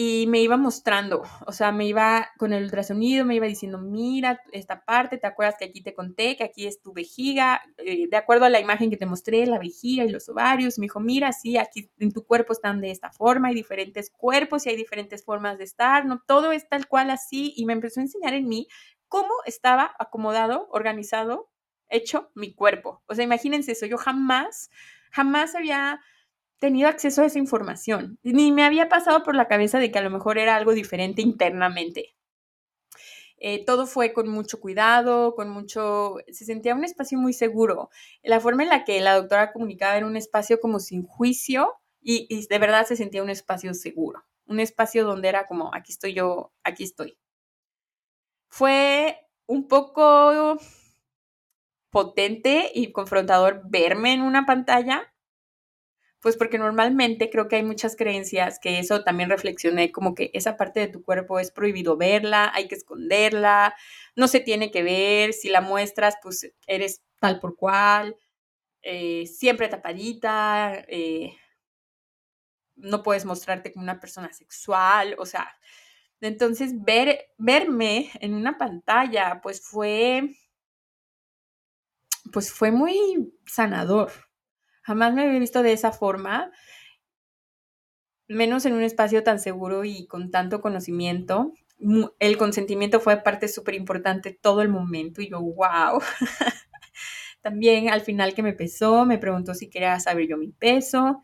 [0.00, 4.40] y me iba mostrando, o sea, me iba con el ultrasonido, me iba diciendo, mira
[4.52, 7.62] esta parte, ¿te acuerdas que aquí te conté que aquí es tu vejiga?
[7.78, 10.84] Eh, de acuerdo a la imagen que te mostré, la vejiga y los ovarios, me
[10.84, 14.70] dijo, mira, sí, aquí en tu cuerpo están de esta forma, hay diferentes cuerpos y
[14.70, 18.04] hay diferentes formas de estar, no todo es tal cual así, y me empezó a
[18.04, 18.68] enseñar en mí
[19.08, 21.50] cómo estaba acomodado, organizado,
[21.88, 23.02] hecho mi cuerpo.
[23.08, 24.70] O sea, imagínense eso, yo jamás,
[25.10, 26.00] jamás había
[26.58, 30.02] tenido acceso a esa información, ni me había pasado por la cabeza de que a
[30.02, 32.14] lo mejor era algo diferente internamente.
[33.40, 37.90] Eh, todo fue con mucho cuidado, con mucho, se sentía un espacio muy seguro.
[38.22, 42.26] La forma en la que la doctora comunicaba era un espacio como sin juicio y,
[42.28, 46.14] y de verdad se sentía un espacio seguro, un espacio donde era como, aquí estoy
[46.14, 47.16] yo, aquí estoy.
[48.48, 50.58] Fue un poco
[51.90, 55.12] potente y confrontador verme en una pantalla,
[56.20, 60.56] pues porque normalmente creo que hay muchas creencias que eso también reflexioné, como que esa
[60.56, 63.74] parte de tu cuerpo es prohibido verla, hay que esconderla,
[64.16, 68.16] no se tiene que ver, si la muestras, pues eres tal por cual,
[68.82, 71.36] eh, siempre tapadita, eh,
[72.76, 75.48] no puedes mostrarte como una persona sexual, o sea,
[76.20, 80.30] entonces ver, verme en una pantalla, pues fue,
[82.32, 84.12] pues fue muy sanador,
[84.88, 86.50] Jamás me había visto de esa forma,
[88.26, 91.52] menos en un espacio tan seguro y con tanto conocimiento.
[92.18, 96.00] El consentimiento fue parte súper importante todo el momento y yo, wow.
[97.42, 101.20] También al final que me pesó, me preguntó si quería saber yo mi peso.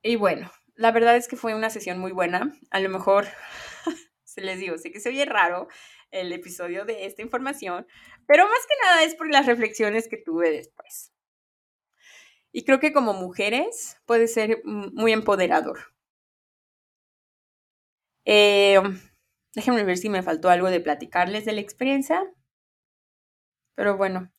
[0.00, 2.52] Y bueno, la verdad es que fue una sesión muy buena.
[2.70, 3.26] A lo mejor,
[4.22, 5.66] se les digo, sé que se oye raro,
[6.12, 7.84] el episodio de esta información,
[8.28, 11.11] pero más que nada es por las reflexiones que tuve después.
[12.52, 15.94] Y creo que como mujeres puede ser muy empoderador.
[18.24, 18.80] Eh,
[19.54, 22.22] déjenme ver si me faltó algo de platicarles de la experiencia.
[23.74, 24.30] Pero bueno,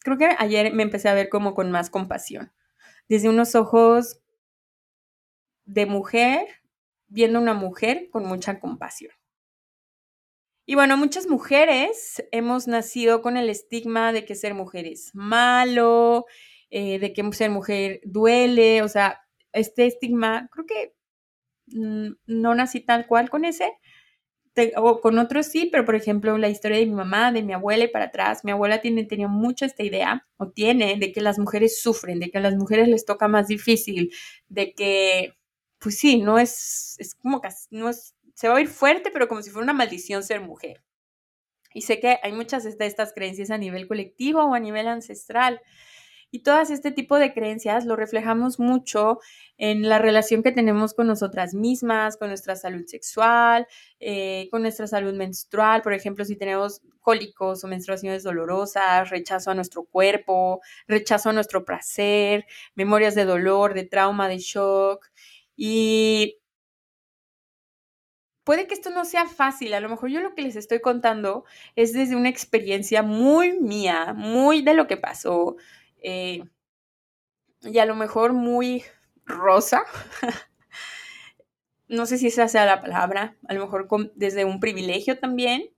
[0.00, 2.52] creo que ayer me empecé a ver como con más compasión.
[3.08, 4.20] Desde unos ojos
[5.64, 6.46] de mujer,
[7.08, 9.12] viendo una mujer con mucha compasión.
[10.64, 16.26] Y bueno, muchas mujeres hemos nacido con el estigma de que ser mujer es malo,
[16.72, 19.20] eh, de que ser mujer duele, o sea,
[19.52, 20.94] este estigma, creo que
[21.66, 23.72] no nací tal cual con ese,
[24.76, 27.84] o con otros sí, pero por ejemplo la historia de mi mamá, de mi abuela
[27.84, 31.38] y para atrás, mi abuela tiene, tenía mucho esta idea, o tiene, de que las
[31.38, 34.10] mujeres sufren, de que a las mujeres les toca más difícil,
[34.48, 35.34] de que,
[35.78, 39.28] pues sí, no es, es como que no es, se va a oír fuerte, pero
[39.28, 40.82] como si fuera una maldición ser mujer.
[41.74, 45.60] Y sé que hay muchas de estas creencias a nivel colectivo o a nivel ancestral.
[46.34, 49.20] Y todas este tipo de creencias lo reflejamos mucho
[49.58, 53.66] en la relación que tenemos con nosotras mismas, con nuestra salud sexual,
[54.00, 55.82] eh, con nuestra salud menstrual.
[55.82, 61.66] Por ejemplo, si tenemos cólicos o menstruaciones dolorosas, rechazo a nuestro cuerpo, rechazo a nuestro
[61.66, 65.06] placer, memorias de dolor, de trauma, de shock.
[65.54, 66.38] Y
[68.44, 71.44] puede que esto no sea fácil, a lo mejor yo lo que les estoy contando
[71.76, 75.56] es desde una experiencia muy mía, muy de lo que pasó,
[76.02, 76.44] eh,
[77.62, 78.84] y a lo mejor muy
[79.24, 79.84] rosa.
[81.88, 85.70] no sé si esa sea la palabra, a lo mejor desde un privilegio también.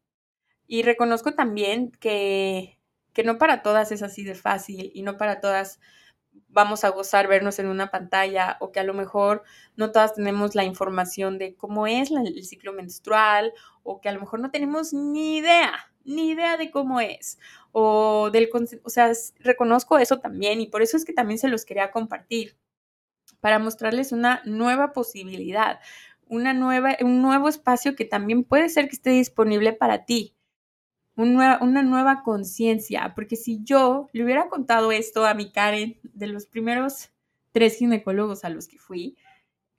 [0.67, 2.79] Y reconozco también que,
[3.13, 5.79] que no para todas es así de fácil y no para todas
[6.49, 9.43] vamos a gozar vernos en una pantalla o que a lo mejor
[9.77, 14.21] no todas tenemos la información de cómo es el ciclo menstrual o que a lo
[14.21, 15.73] mejor no tenemos ni idea,
[16.05, 17.39] ni idea de cómo es
[17.73, 18.49] o del,
[18.83, 22.57] o sea, reconozco eso también y por eso es que también se los quería compartir
[23.41, 25.81] para mostrarles una nueva posibilidad,
[26.27, 30.35] una nueva, un nuevo espacio que también puede ser que esté disponible para ti
[31.17, 36.47] una nueva conciencia, porque si yo le hubiera contado esto a mi Karen de los
[36.47, 37.11] primeros
[37.53, 39.17] tres ginecólogos a los que fui,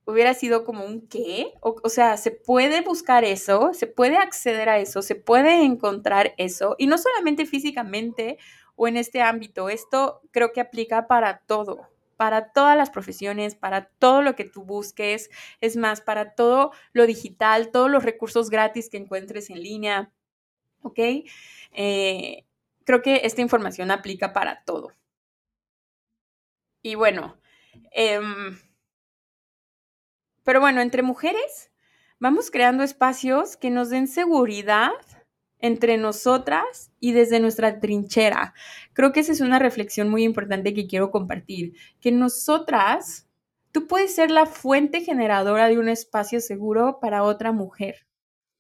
[0.06, 4.80] hubiera sido como un qué, o, sea, se puede buscar eso, se puede acceder a
[4.80, 8.38] eso, se puede encontrar eso, y no solamente físicamente
[8.76, 13.86] o en este ámbito, esto creo que aplica para todo, para todas las profesiones, para
[14.00, 18.90] todo lo que tú busques, es más, para todo lo digital, todos los recursos gratis
[18.90, 20.12] que encuentres en línea,
[20.84, 21.00] ¿ok?
[21.72, 22.46] Eh,
[22.84, 24.92] creo que esta información aplica para todo.
[26.82, 27.38] Y bueno,
[27.92, 28.60] em,
[30.46, 31.72] pero bueno, entre mujeres
[32.20, 34.92] vamos creando espacios que nos den seguridad
[35.60, 38.54] entre nosotras y desde nuestra trinchera.
[38.94, 43.28] Creo que esa es una reflexión muy importante que quiero compartir, que nosotras,
[43.72, 48.06] tú puedes ser la fuente generadora de un espacio seguro para otra mujer,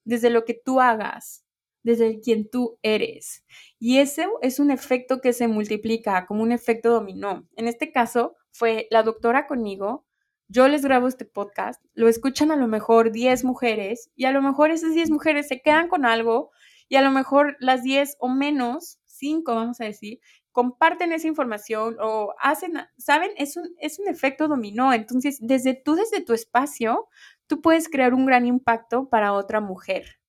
[0.03, 1.45] desde lo que tú hagas,
[1.83, 3.45] desde quien tú eres.
[3.77, 7.47] Y ese es un efecto que se multiplica como un efecto dominó.
[7.55, 10.05] En este caso fue la doctora conmigo,
[10.47, 14.41] yo les grabo este podcast, lo escuchan a lo mejor 10 mujeres y a lo
[14.41, 16.51] mejor esas 10 mujeres se quedan con algo
[16.87, 20.19] y a lo mejor las 10 o menos, 5 vamos a decir,
[20.51, 23.31] comparten esa información o hacen, ¿saben?
[23.37, 24.93] Es un, es un efecto dominó.
[24.93, 27.07] Entonces, desde tú, desde tu espacio,
[27.47, 30.19] tú puedes crear un gran impacto para otra mujer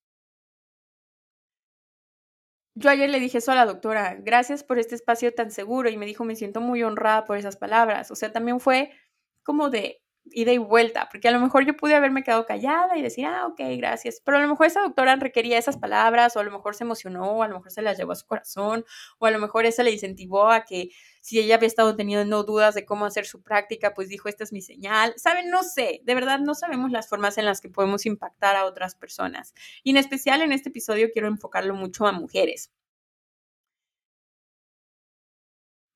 [2.77, 5.97] yo ayer le dije eso a la doctora, gracias por este espacio tan seguro y
[5.97, 8.11] me dijo, me siento muy honrada por esas palabras.
[8.11, 8.91] O sea, también fue
[9.43, 13.01] como de ida y vuelta, porque a lo mejor yo pude haberme quedado callada y
[13.01, 16.43] decir, ah, ok, gracias, pero a lo mejor esa doctora requería esas palabras, o a
[16.43, 18.85] lo mejor se emocionó, o a lo mejor se las llevó a su corazón,
[19.19, 20.89] o a lo mejor esa le incentivó a que
[21.21, 24.53] si ella había estado teniendo dudas de cómo hacer su práctica, pues dijo, esta es
[24.53, 25.13] mi señal.
[25.17, 28.65] Saben, no sé, de verdad no sabemos las formas en las que podemos impactar a
[28.65, 29.53] otras personas.
[29.83, 32.71] Y en especial en este episodio quiero enfocarlo mucho a mujeres.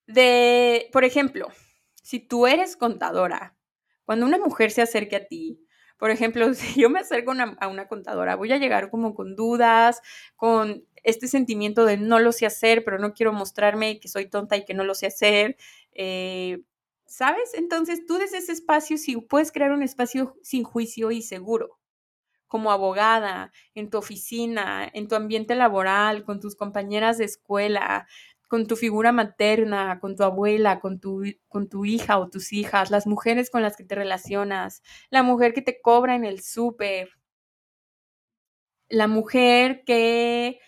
[0.07, 1.47] De, por ejemplo,
[2.03, 3.55] si tú eres contadora,
[4.11, 5.57] cuando una mujer se acerque a ti,
[5.97, 10.01] por ejemplo, si yo me acerco a una contadora, voy a llegar como con dudas,
[10.35, 14.57] con este sentimiento de no lo sé hacer, pero no quiero mostrarme que soy tonta
[14.57, 15.55] y que no lo sé hacer.
[15.93, 16.59] Eh,
[17.05, 17.53] ¿Sabes?
[17.53, 21.79] Entonces tú desde ese espacio sí puedes crear un espacio sin juicio y seguro.
[22.47, 28.09] Como abogada, en tu oficina, en tu ambiente laboral, con tus compañeras de escuela,
[28.51, 32.91] con tu figura materna, con tu abuela, con tu, con tu hija o tus hijas,
[32.91, 37.11] las mujeres con las que te relacionas, la mujer que te cobra en el súper,
[38.89, 40.59] la mujer que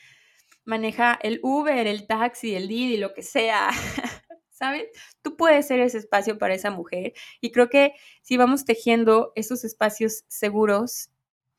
[0.63, 3.67] maneja el Uber, el taxi, el Didi, lo que sea.
[4.49, 4.85] ¿Sabes?
[5.21, 7.11] Tú puedes ser ese espacio para esa mujer.
[7.41, 11.09] Y creo que si vamos tejiendo esos espacios seguros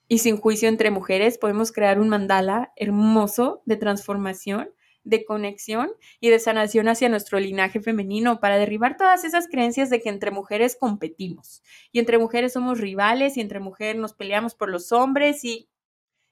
[0.09, 4.71] y sin juicio entre mujeres, podemos crear un mandala hermoso de transformación
[5.05, 10.01] de conexión y de sanación hacia nuestro linaje femenino para derribar todas esas creencias de
[10.01, 14.71] que entre mujeres competimos y entre mujeres somos rivales y entre mujeres nos peleamos por
[14.71, 15.69] los hombres y,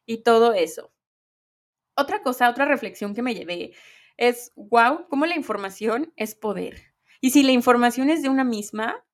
[0.07, 0.93] y todo eso.
[1.95, 3.73] Otra cosa, otra reflexión que me llevé
[4.17, 6.95] es, wow, cómo la información es poder.
[7.21, 9.05] Y si la información es de una misma,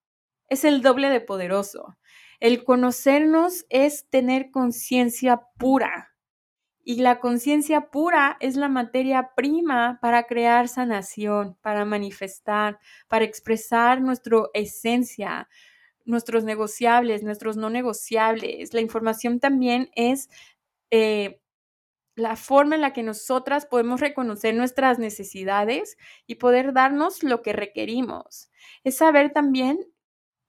[0.49, 1.99] es el doble de poderoso.
[2.41, 6.15] El conocernos es tener conciencia pura,
[6.89, 12.79] y la conciencia pura es la materia prima para crear sanación, para manifestar,
[13.09, 15.51] para expresar nuestra esencia,
[16.07, 18.73] nuestros negociables, nuestros no negociables.
[18.73, 20.31] La información también es
[20.91, 21.43] eh,
[22.15, 27.53] la forma en la que nosotras podemos reconocer nuestras necesidades y poder darnos lo que
[27.53, 28.51] requerimos.
[28.83, 29.79] Es saber también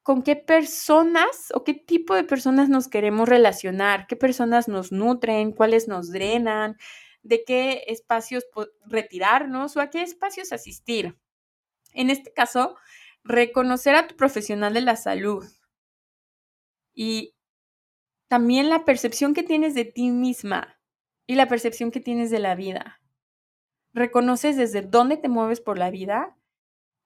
[0.03, 5.51] con qué personas o qué tipo de personas nos queremos relacionar, qué personas nos nutren,
[5.51, 6.77] cuáles nos drenan,
[7.21, 8.45] de qué espacios
[8.85, 11.17] retirarnos o a qué espacios asistir.
[11.93, 12.75] En este caso,
[13.23, 15.45] reconocer a tu profesional de la salud
[16.93, 17.35] y
[18.27, 20.79] también la percepción que tienes de ti misma
[21.27, 23.01] y la percepción que tienes de la vida.
[23.93, 26.38] Reconoces desde dónde te mueves por la vida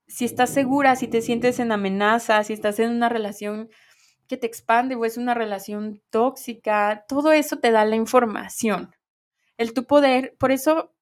[0.08, 3.70] si estás segura, si te sientes en amenaza, si estás en una relación
[4.28, 8.96] que te expande o es una relación tóxica, todo eso te da la información.
[9.58, 10.94] El tu poder, por eso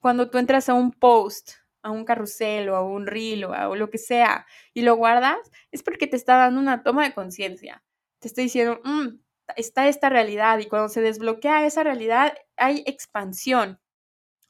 [0.00, 3.74] cuando tú entras a un post, a un carrusel o a un reel o a
[3.76, 5.38] lo que sea y lo guardas,
[5.70, 7.82] es porque te está dando una toma de conciencia.
[8.20, 9.18] Te estoy diciendo, mm,
[9.56, 13.80] está esta realidad y cuando se desbloquea esa realidad hay expansión,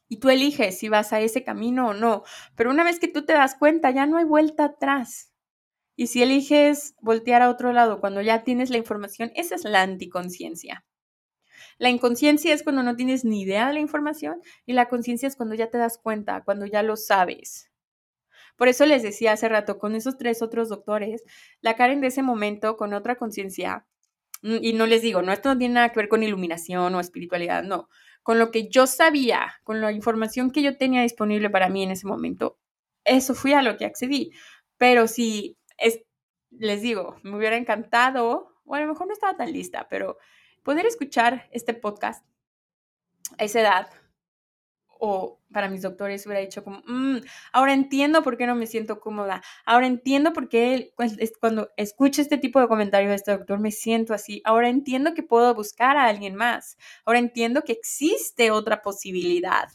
[0.07, 2.23] y tú eliges si vas a ese camino o no.
[2.55, 5.31] Pero una vez que tú te das cuenta, ya no hay vuelta atrás.
[5.95, 9.81] Y si eliges voltear a otro lado cuando ya tienes la información, esa es la
[9.81, 10.85] anticonciencia.
[11.77, 15.35] La inconsciencia es cuando no tienes ni idea de la información y la conciencia es
[15.35, 17.69] cuando ya te das cuenta, cuando ya lo sabes.
[18.55, 21.23] Por eso les decía hace rato con esos tres otros doctores,
[21.61, 23.85] la Karen de ese momento con otra conciencia,
[24.41, 26.99] mm, y no les digo, no, esto no tiene nada que ver con iluminación o
[26.99, 27.89] espiritualidad, no,
[28.25, 31.91] con lo que yo sabía, con la información que yo tenía disponible para mí en
[31.91, 32.57] ese momento,
[33.03, 34.31] eso fui a lo que accedí.
[34.79, 36.01] Pero si es,
[36.49, 40.17] les digo, me hubiera encantado, o a lo mejor no estaba tan lista, pero
[40.63, 42.25] poder escuchar este podcast
[43.37, 43.89] a esa edad,
[45.07, 47.21] o para mis doctores hubiera dicho como, mm,
[47.53, 50.93] ahora entiendo por qué no me siento cómoda, ahora entiendo por qué
[51.39, 55.23] cuando escucho este tipo de comentarios de este doctor me siento así, ahora entiendo que
[55.23, 59.69] puedo buscar a alguien más, ahora entiendo que existe otra posibilidad.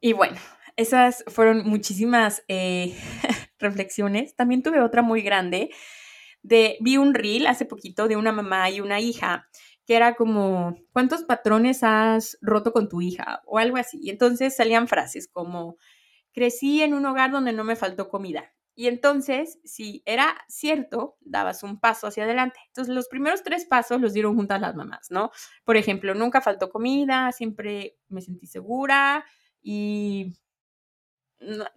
[0.00, 0.36] Y bueno,
[0.76, 2.94] esas fueron muchísimas eh,
[3.58, 4.36] reflexiones.
[4.36, 5.70] También tuve otra muy grande
[6.42, 9.48] de, vi un reel hace poquito de una mamá y una hija
[9.86, 13.42] que era como, ¿cuántos patrones has roto con tu hija?
[13.46, 14.00] O algo así.
[14.02, 15.76] Y entonces salían frases como,
[16.32, 18.52] crecí en un hogar donde no me faltó comida.
[18.74, 22.60] Y entonces, si era cierto, dabas un paso hacia adelante.
[22.66, 25.30] Entonces, los primeros tres pasos los dieron juntas las mamás, ¿no?
[25.64, 29.24] Por ejemplo, nunca faltó comida, siempre me sentí segura
[29.62, 30.34] y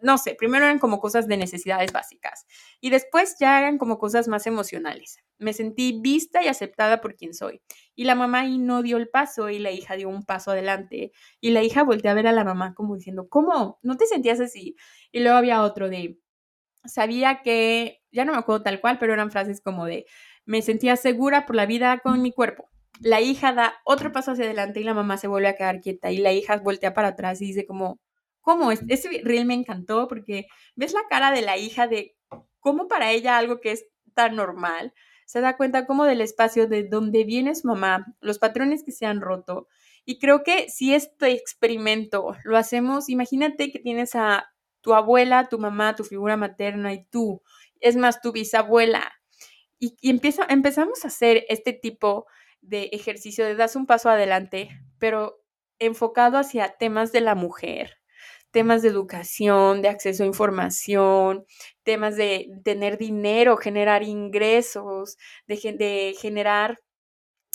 [0.02, 2.46] no, sé, primero eran como cosas de necesidades básicas
[2.80, 5.20] y después ya eran como cosas más emocionales.
[5.38, 7.62] Me sentí vista y aceptada por quien soy.
[7.96, 11.12] Y la mamá ahí no dio el paso y la hija dio un paso adelante.
[11.42, 13.80] Y la hija volteó a ver a la mamá como diciendo, ¿cómo?
[13.82, 14.76] ¿No te sentías así?
[15.12, 16.20] Y luego había otro de,
[16.86, 20.06] sabía que, ya no me acuerdo tal cual, pero eran frases como de,
[20.46, 22.70] me sentía segura por la vida con mi cuerpo.
[23.02, 26.12] La hija da otro paso hacia adelante y la mamá se vuelve a quedar quieta
[26.12, 28.00] y la hija voltea para atrás y dice como,
[28.50, 28.72] cómo.
[28.72, 32.16] Ese reel me encantó porque ves la cara de la hija de
[32.60, 33.86] cómo para ella algo que es
[34.16, 34.92] tan normal,
[35.28, 39.06] se da cuenta como del espacio de donde viene su mamá, los patrones que se
[39.06, 39.68] han roto.
[40.04, 44.50] Y creo que si este experimento lo hacemos, imagínate que tienes a
[44.82, 47.44] tu abuela, tu mamá, tu figura materna y tú,
[47.80, 49.14] es más, tu bisabuela.
[49.78, 52.26] Y, empezamos a hacer este tipo
[52.62, 55.40] de ejercicio de das un paso adelante, pero
[55.78, 57.99] enfocado hacia temas de la mujer,
[58.52, 61.46] temas de educación, de acceso a información,
[61.84, 66.80] temas de tener dinero, generar ingresos, de, generar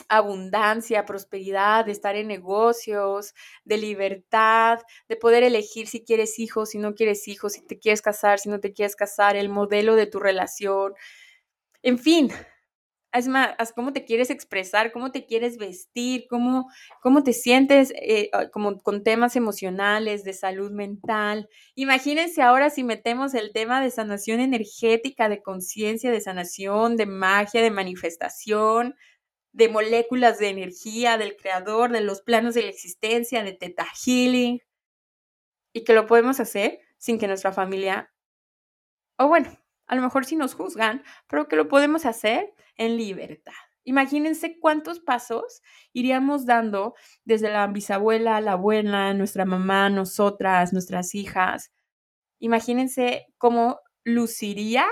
[0.09, 3.35] abundancia, prosperidad, de estar en negocios,
[3.65, 8.03] de libertad, de poder elegir si quieres hijos, si no quieres hijos, si te quieres
[8.03, 10.95] casar, si no te quieres casar, el modelo de tu relación.
[11.83, 12.31] En fin,
[13.15, 16.69] es más, cómo te quieres expresar, cómo te quieres vestir, cómo,
[17.01, 21.49] cómo te sientes eh, ah, como con temas emocionales, de salud mental.
[21.77, 27.63] Imagínense ahora si metemos el tema de sanación energética, de conciencia, de sanación, de magia,
[27.63, 28.97] de manifestación,
[29.53, 34.61] de moléculas de energía, del creador, de los planos de la existencia, de Teta Healing,
[35.73, 38.13] y que lo podemos hacer sin que nuestra familia,
[39.19, 39.57] o bueno,
[39.87, 43.53] a lo mejor sí nos juzgan, pero que lo podemos hacer en libertad.
[43.85, 45.63] Imagínense cuántos pasos
[45.93, 51.71] iríamos dando desde la bisabuela, la abuela, nuestra mamá, nosotras, nuestras hijas.
[52.39, 54.87] Imagínense cómo luciría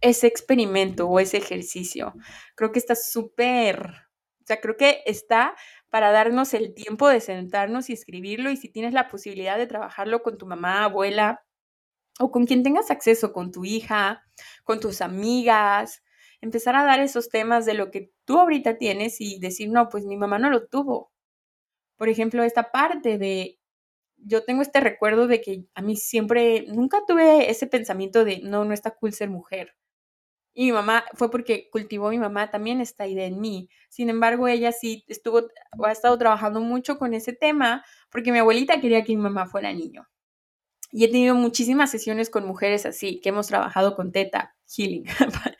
[0.00, 2.14] ese experimento o ese ejercicio.
[2.54, 3.86] Creo que está súper,
[4.42, 5.54] o sea, creo que está
[5.90, 10.22] para darnos el tiempo de sentarnos y escribirlo y si tienes la posibilidad de trabajarlo
[10.22, 11.44] con tu mamá, abuela,
[12.20, 14.24] o con quien tengas acceso, con tu hija,
[14.64, 16.02] con tus amigas,
[16.40, 20.04] empezar a dar esos temas de lo que tú ahorita tienes y decir, no, pues
[20.04, 21.12] mi mamá no lo tuvo.
[21.96, 23.58] Por ejemplo, esta parte de,
[24.18, 28.64] yo tengo este recuerdo de que a mí siempre, nunca tuve ese pensamiento de, no,
[28.64, 29.74] no está cool ser mujer.
[30.54, 33.68] Y mi mamá, fue porque cultivó mi mamá también esta idea en mí.
[33.90, 35.42] Sin embargo, ella sí estuvo,
[35.84, 39.72] ha estado trabajando mucho con ese tema, porque mi abuelita quería que mi mamá fuera
[39.72, 40.06] niño.
[40.96, 45.04] Y he tenido muchísimas sesiones con mujeres así, que hemos trabajado con Teta Healing.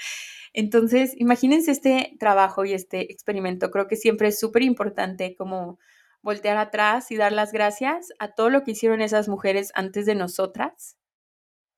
[0.52, 3.72] Entonces, imagínense este trabajo y este experimento.
[3.72, 5.80] Creo que siempre es súper importante como
[6.22, 10.14] voltear atrás y dar las gracias a todo lo que hicieron esas mujeres antes de
[10.14, 10.98] nosotras.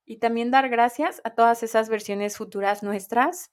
[0.04, 3.52] Y también dar gracias a todas esas versiones futuras nuestras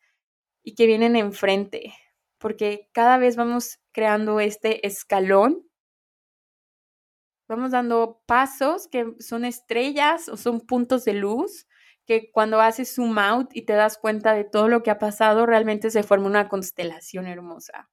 [0.64, 1.93] y que vienen enfrente,
[2.39, 5.66] porque cada vez vamos creando este escalón
[7.54, 11.68] Vamos dando pasos que son estrellas o son puntos de luz
[12.08, 15.45] que cuando haces zoom out y te das cuenta de todo lo que ha pasado,
[15.45, 17.91] realmente se forma una constelación hermosa.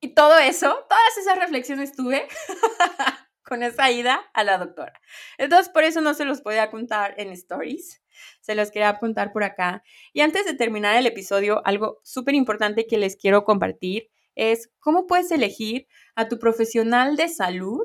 [0.00, 2.28] Y todo eso, todas esas reflexiones tuve
[3.42, 5.00] con esa ida a la doctora.
[5.38, 8.02] Entonces, por eso no se los podía contar en stories,
[8.42, 9.82] se los quería apuntar por acá.
[10.12, 15.06] Y antes de terminar el episodio, algo súper importante que les quiero compartir es cómo
[15.06, 15.86] puedes elegir
[16.16, 17.82] a tu profesional de salud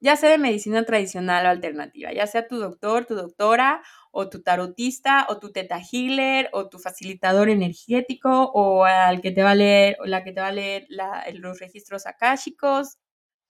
[0.00, 4.42] ya sea de medicina tradicional o alternativa, ya sea tu doctor, tu doctora, o tu
[4.42, 9.54] tarotista, o tu teta healer, o tu facilitador energético, o al que te va a
[9.54, 10.86] leer, o la que te va a leer
[11.34, 12.98] los registros akáshicos.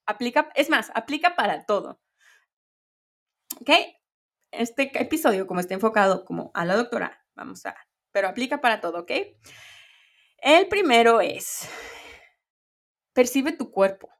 [0.07, 2.01] Aplica, es más, aplica para todo.
[3.61, 3.71] ¿Ok?
[4.53, 7.77] Este episodio, como está enfocado como a la doctora, vamos a,
[8.13, 9.11] pero aplica para todo, ¿ok?
[10.39, 11.69] El primero es,
[13.13, 14.11] percibe tu cuerpo.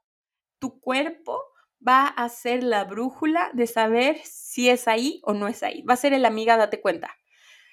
[0.59, 1.41] Tu cuerpo
[1.87, 5.81] va a ser la brújula de saber si es ahí o no es ahí.
[5.83, 7.15] Va a ser el amiga, date cuenta.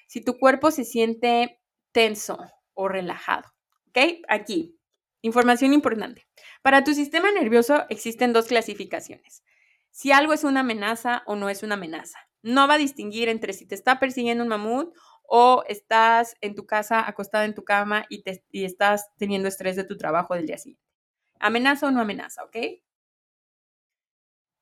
[0.07, 1.61] Si tu cuerpo se siente
[1.91, 2.37] tenso
[2.73, 3.53] o relajado.
[3.89, 4.21] ¿Ok?
[4.27, 4.77] Aquí,
[5.21, 6.27] información importante.
[6.61, 9.43] Para tu sistema nervioso existen dos clasificaciones.
[9.91, 12.19] Si algo es una amenaza o no es una amenaza.
[12.41, 14.93] No va a distinguir entre si te está persiguiendo un mamut
[15.23, 19.75] o estás en tu casa acostada en tu cama y, te, y estás teniendo estrés
[19.75, 20.83] de tu trabajo del día siguiente.
[21.39, 22.57] Amenaza o no amenaza, ¿ok?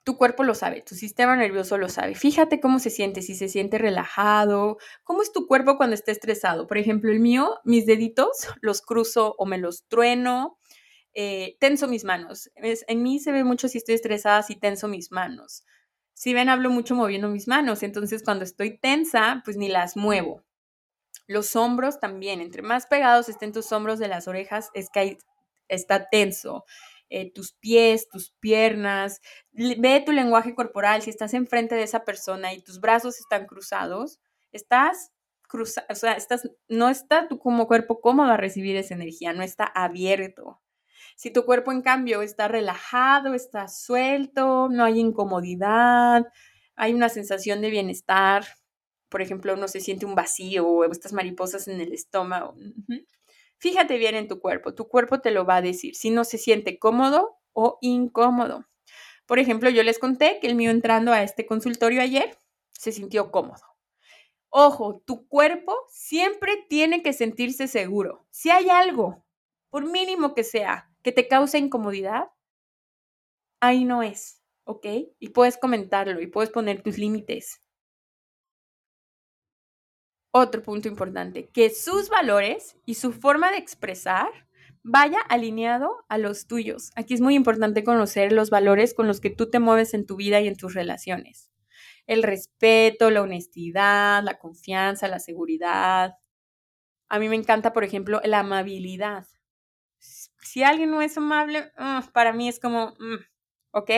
[0.04, 2.16] Tu cuerpo lo sabe, tu sistema nervioso lo sabe.
[2.16, 6.68] Fíjate cómo se siente, si se siente relajado, cómo es tu cuerpo cuando está estresado.
[6.68, 8.30] Por ejemplo, el mío, mis deditos
[8.62, 10.58] los cruzo o me los trueno,
[11.14, 12.49] eh, tenso mis manos.
[12.56, 15.66] en mí se ve mucho si estoy estresada, si tenso mis manos.
[16.14, 20.43] Si ven, hablo mucho moviendo mis manos, entonces cuando estoy tensa, pues ni las muevo.
[21.28, 25.18] Los hombros también, entre más pegados estén tus hombros de las orejas, es que
[25.68, 26.66] está tenso.
[27.14, 29.20] Eh, tus pies, tus piernas,
[29.51, 34.22] ve tu lenguaje corporal, si estás enfrente de esa persona y tus brazos están cruzados,
[34.53, 35.12] estás
[35.49, 39.43] cruzado, o sea, estás, no está tu como cuerpo cómodo a recibir esa energía, no
[39.43, 40.62] está abierto.
[41.18, 46.32] Si tu cuerpo, en cambio, está relajado, está suelto, no hay incomodidad,
[46.78, 48.45] hay una sensación de bienestar,
[49.09, 52.55] por ejemplo, no se siente un vacío o estas mariposas en el estómago.
[53.62, 56.39] Fíjate bien en tu cuerpo, tu cuerpo te lo va a decir si no se
[56.39, 58.66] siente cómodo o incómodo.
[59.28, 62.39] Por ejemplo, yo les conté que el mío entrando a este consultorio ayer
[62.72, 63.62] se sintió cómodo.
[64.49, 68.26] Ojo, tu cuerpo siempre tiene que sentirse seguro.
[68.32, 69.24] Si hay algo,
[69.70, 72.32] por mínimo que sea, que te cause incomodidad,
[73.59, 74.88] ahí no es, ¿ok?
[75.20, 77.62] Y puedes comentarlo y puedes poner tus límites
[80.32, 84.30] otro punto importante, que sus valores y su forma de expresar
[84.84, 86.92] vaya alineado a los tuyos.
[86.96, 90.16] Aquí es muy importante conocer los valores con los que tú te mueves en tu
[90.16, 91.52] vida y en tus relaciones.
[92.08, 96.16] El respeto, la honestidad, la confianza, la seguridad.
[97.10, 99.28] A mí me encanta, por ejemplo, la amabilidad.
[100.00, 103.18] Si alguien no es amable, ah, para mí es como, mm,
[103.72, 103.92] ¿ok?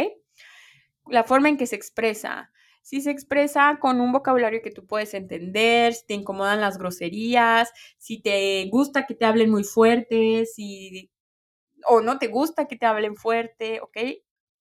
[1.08, 2.52] La forma en que se expresa.
[2.86, 7.72] Si se expresa con un vocabulario que tú puedes entender, si te incomodan las groserías,
[7.98, 11.10] si te gusta que te hablen muy fuerte, si
[11.88, 13.98] o no te gusta que te hablen fuerte, ¿ok?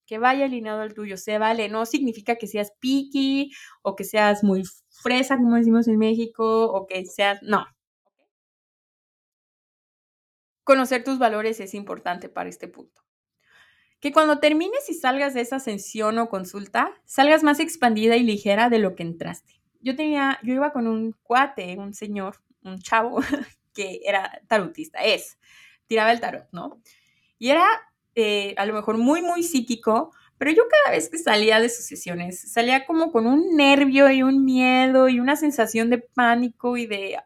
[0.07, 3.53] Que vaya alineado al tuyo, se vale, no significa que seas picky
[3.83, 7.67] o que seas muy fresa, como decimos en México, o que seas, no.
[10.65, 13.03] Conocer tus valores es importante para este punto.
[14.03, 18.69] Que cuando termines y salgas de esa sesión o consulta, salgas más expandida y ligera
[18.69, 19.61] de lo que entraste.
[19.81, 23.21] Yo tenía, yo iba con un cuate, un señor, un chavo
[23.75, 25.39] que era tarotista, es,
[25.87, 26.83] tiraba el tarot, ¿no?
[27.39, 27.65] Y era
[28.15, 31.87] eh, a lo mejor muy, muy psíquico, pero yo cada vez que salía de sus
[31.87, 36.87] sesiones, salía como con un nervio y un miedo y una sensación de pánico y
[36.87, 37.19] de,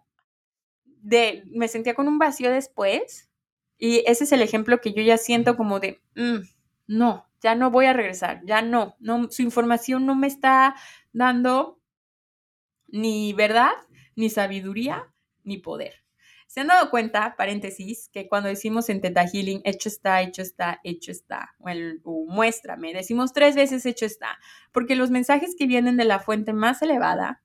[0.84, 3.30] de me sentía con un vacío después.
[3.78, 6.40] Y ese es el ejemplo que yo ya siento como de, mm,
[6.86, 8.96] no, ya no voy a regresar, ya no,
[9.30, 10.74] su información no me está
[11.12, 11.80] dando
[12.88, 13.72] ni verdad,
[14.14, 15.12] ni sabiduría,
[15.44, 16.06] ni poder.
[16.46, 20.80] ¿Se han dado cuenta, paréntesis, que cuando decimos en Teta Healing, hecho está, hecho está,
[20.84, 21.54] hecho está,
[22.04, 24.38] o, muéstrame, decimos tres veces hecho está,
[24.72, 27.42] porque los mensajes que vienen de la fuente más elevada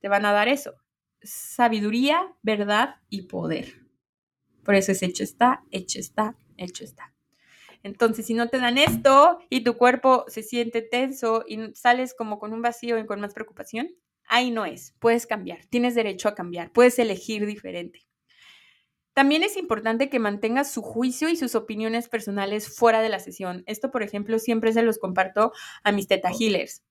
[0.00, 0.74] te van a dar eso,
[1.22, 3.86] sabiduría, verdad y poder.
[4.64, 7.15] Por eso es hecho está, hecho está, hecho está.
[7.86, 12.40] Entonces, si no te dan esto y tu cuerpo se siente tenso y sales como
[12.40, 13.90] con un vacío y con más preocupación,
[14.26, 18.06] ahí no es, puedes cambiar, tienes derecho a cambiar, puedes elegir diferente.
[19.12, 23.62] También es importante que mantengas su juicio y sus opiniones personales fuera de la sesión.
[23.66, 25.52] Esto, por ejemplo, siempre se los comparto
[25.84, 26.82] a mis teta healers.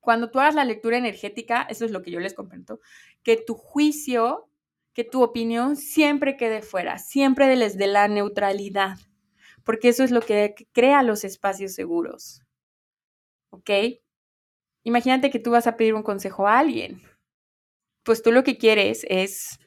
[0.00, 2.80] Cuando tú hagas la lectura energética, eso es lo que yo les comparto,
[3.22, 4.48] que tu juicio,
[4.94, 8.96] que tu opinión siempre quede fuera, siempre desde la neutralidad,
[9.64, 12.42] porque eso es lo que crea los espacios seguros.
[13.50, 13.70] ¿Ok?
[14.84, 17.02] Imagínate que tú vas a pedir un consejo a alguien.
[18.04, 19.58] Pues tú lo que quieres es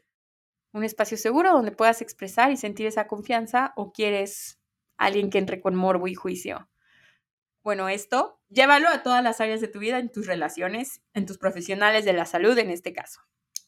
[0.73, 4.59] un espacio seguro donde puedas expresar y sentir esa confianza o quieres
[4.97, 6.69] alguien que entre con morbo y juicio.
[7.63, 11.37] Bueno, esto llévalo a todas las áreas de tu vida, en tus relaciones, en tus
[11.37, 13.21] profesionales de la salud en este caso.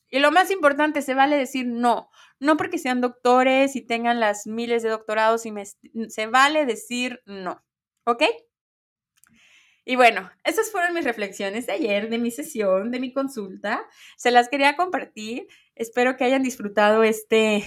[0.09, 4.47] Y lo más importante, se vale decir no, no porque sean doctores y tengan las
[4.47, 5.53] miles de doctorados, y
[6.09, 7.63] se vale decir no,
[8.05, 8.23] ¿ok?
[9.85, 13.87] Y bueno, esas fueron mis reflexiones de ayer, de mi sesión, de mi consulta.
[14.17, 15.47] Se las quería compartir.
[15.73, 17.63] Espero que hayan disfrutado este,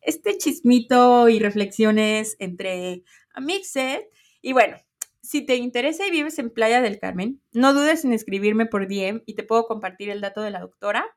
[0.00, 4.10] este chismito y reflexiones entre Amixet.
[4.40, 4.76] Y bueno,
[5.22, 9.22] si te interesa y vives en Playa del Carmen, no dudes en escribirme por DM
[9.24, 11.16] y te puedo compartir el dato de la doctora.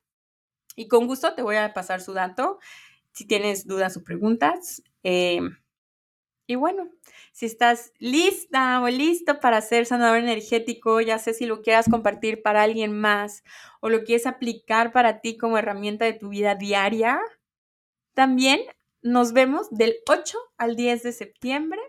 [0.75, 2.59] Y con gusto te voy a pasar su dato
[3.11, 4.83] si tienes dudas o preguntas.
[5.03, 5.39] Eh,
[6.47, 6.89] y bueno,
[7.31, 12.43] si estás lista o listo para ser sanador energético, ya sé si lo quieras compartir
[12.43, 13.43] para alguien más
[13.81, 17.19] o lo quieres aplicar para ti como herramienta de tu vida diaria,
[18.13, 18.61] también
[19.01, 21.81] nos vemos del 8 al 10 de septiembre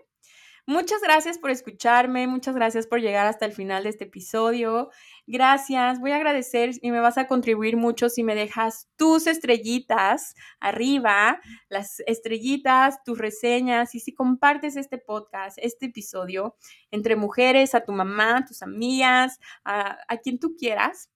[0.69, 4.89] Muchas gracias por escucharme, muchas gracias por llegar hasta el final de este episodio.
[5.25, 10.35] Gracias, voy a agradecer y me vas a contribuir mucho si me dejas tus estrellitas
[10.59, 11.39] arriba,
[11.69, 16.57] las estrellitas, tus reseñas y si compartes este podcast, este episodio
[16.91, 21.09] entre mujeres, a tu mamá, tus amigas, a quien tú quieras,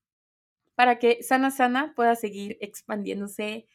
[0.76, 3.68] para que Sana Sana pueda seguir expandiéndose.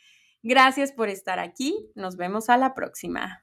[0.43, 3.43] Gracias por estar aquí, nos vemos a la próxima.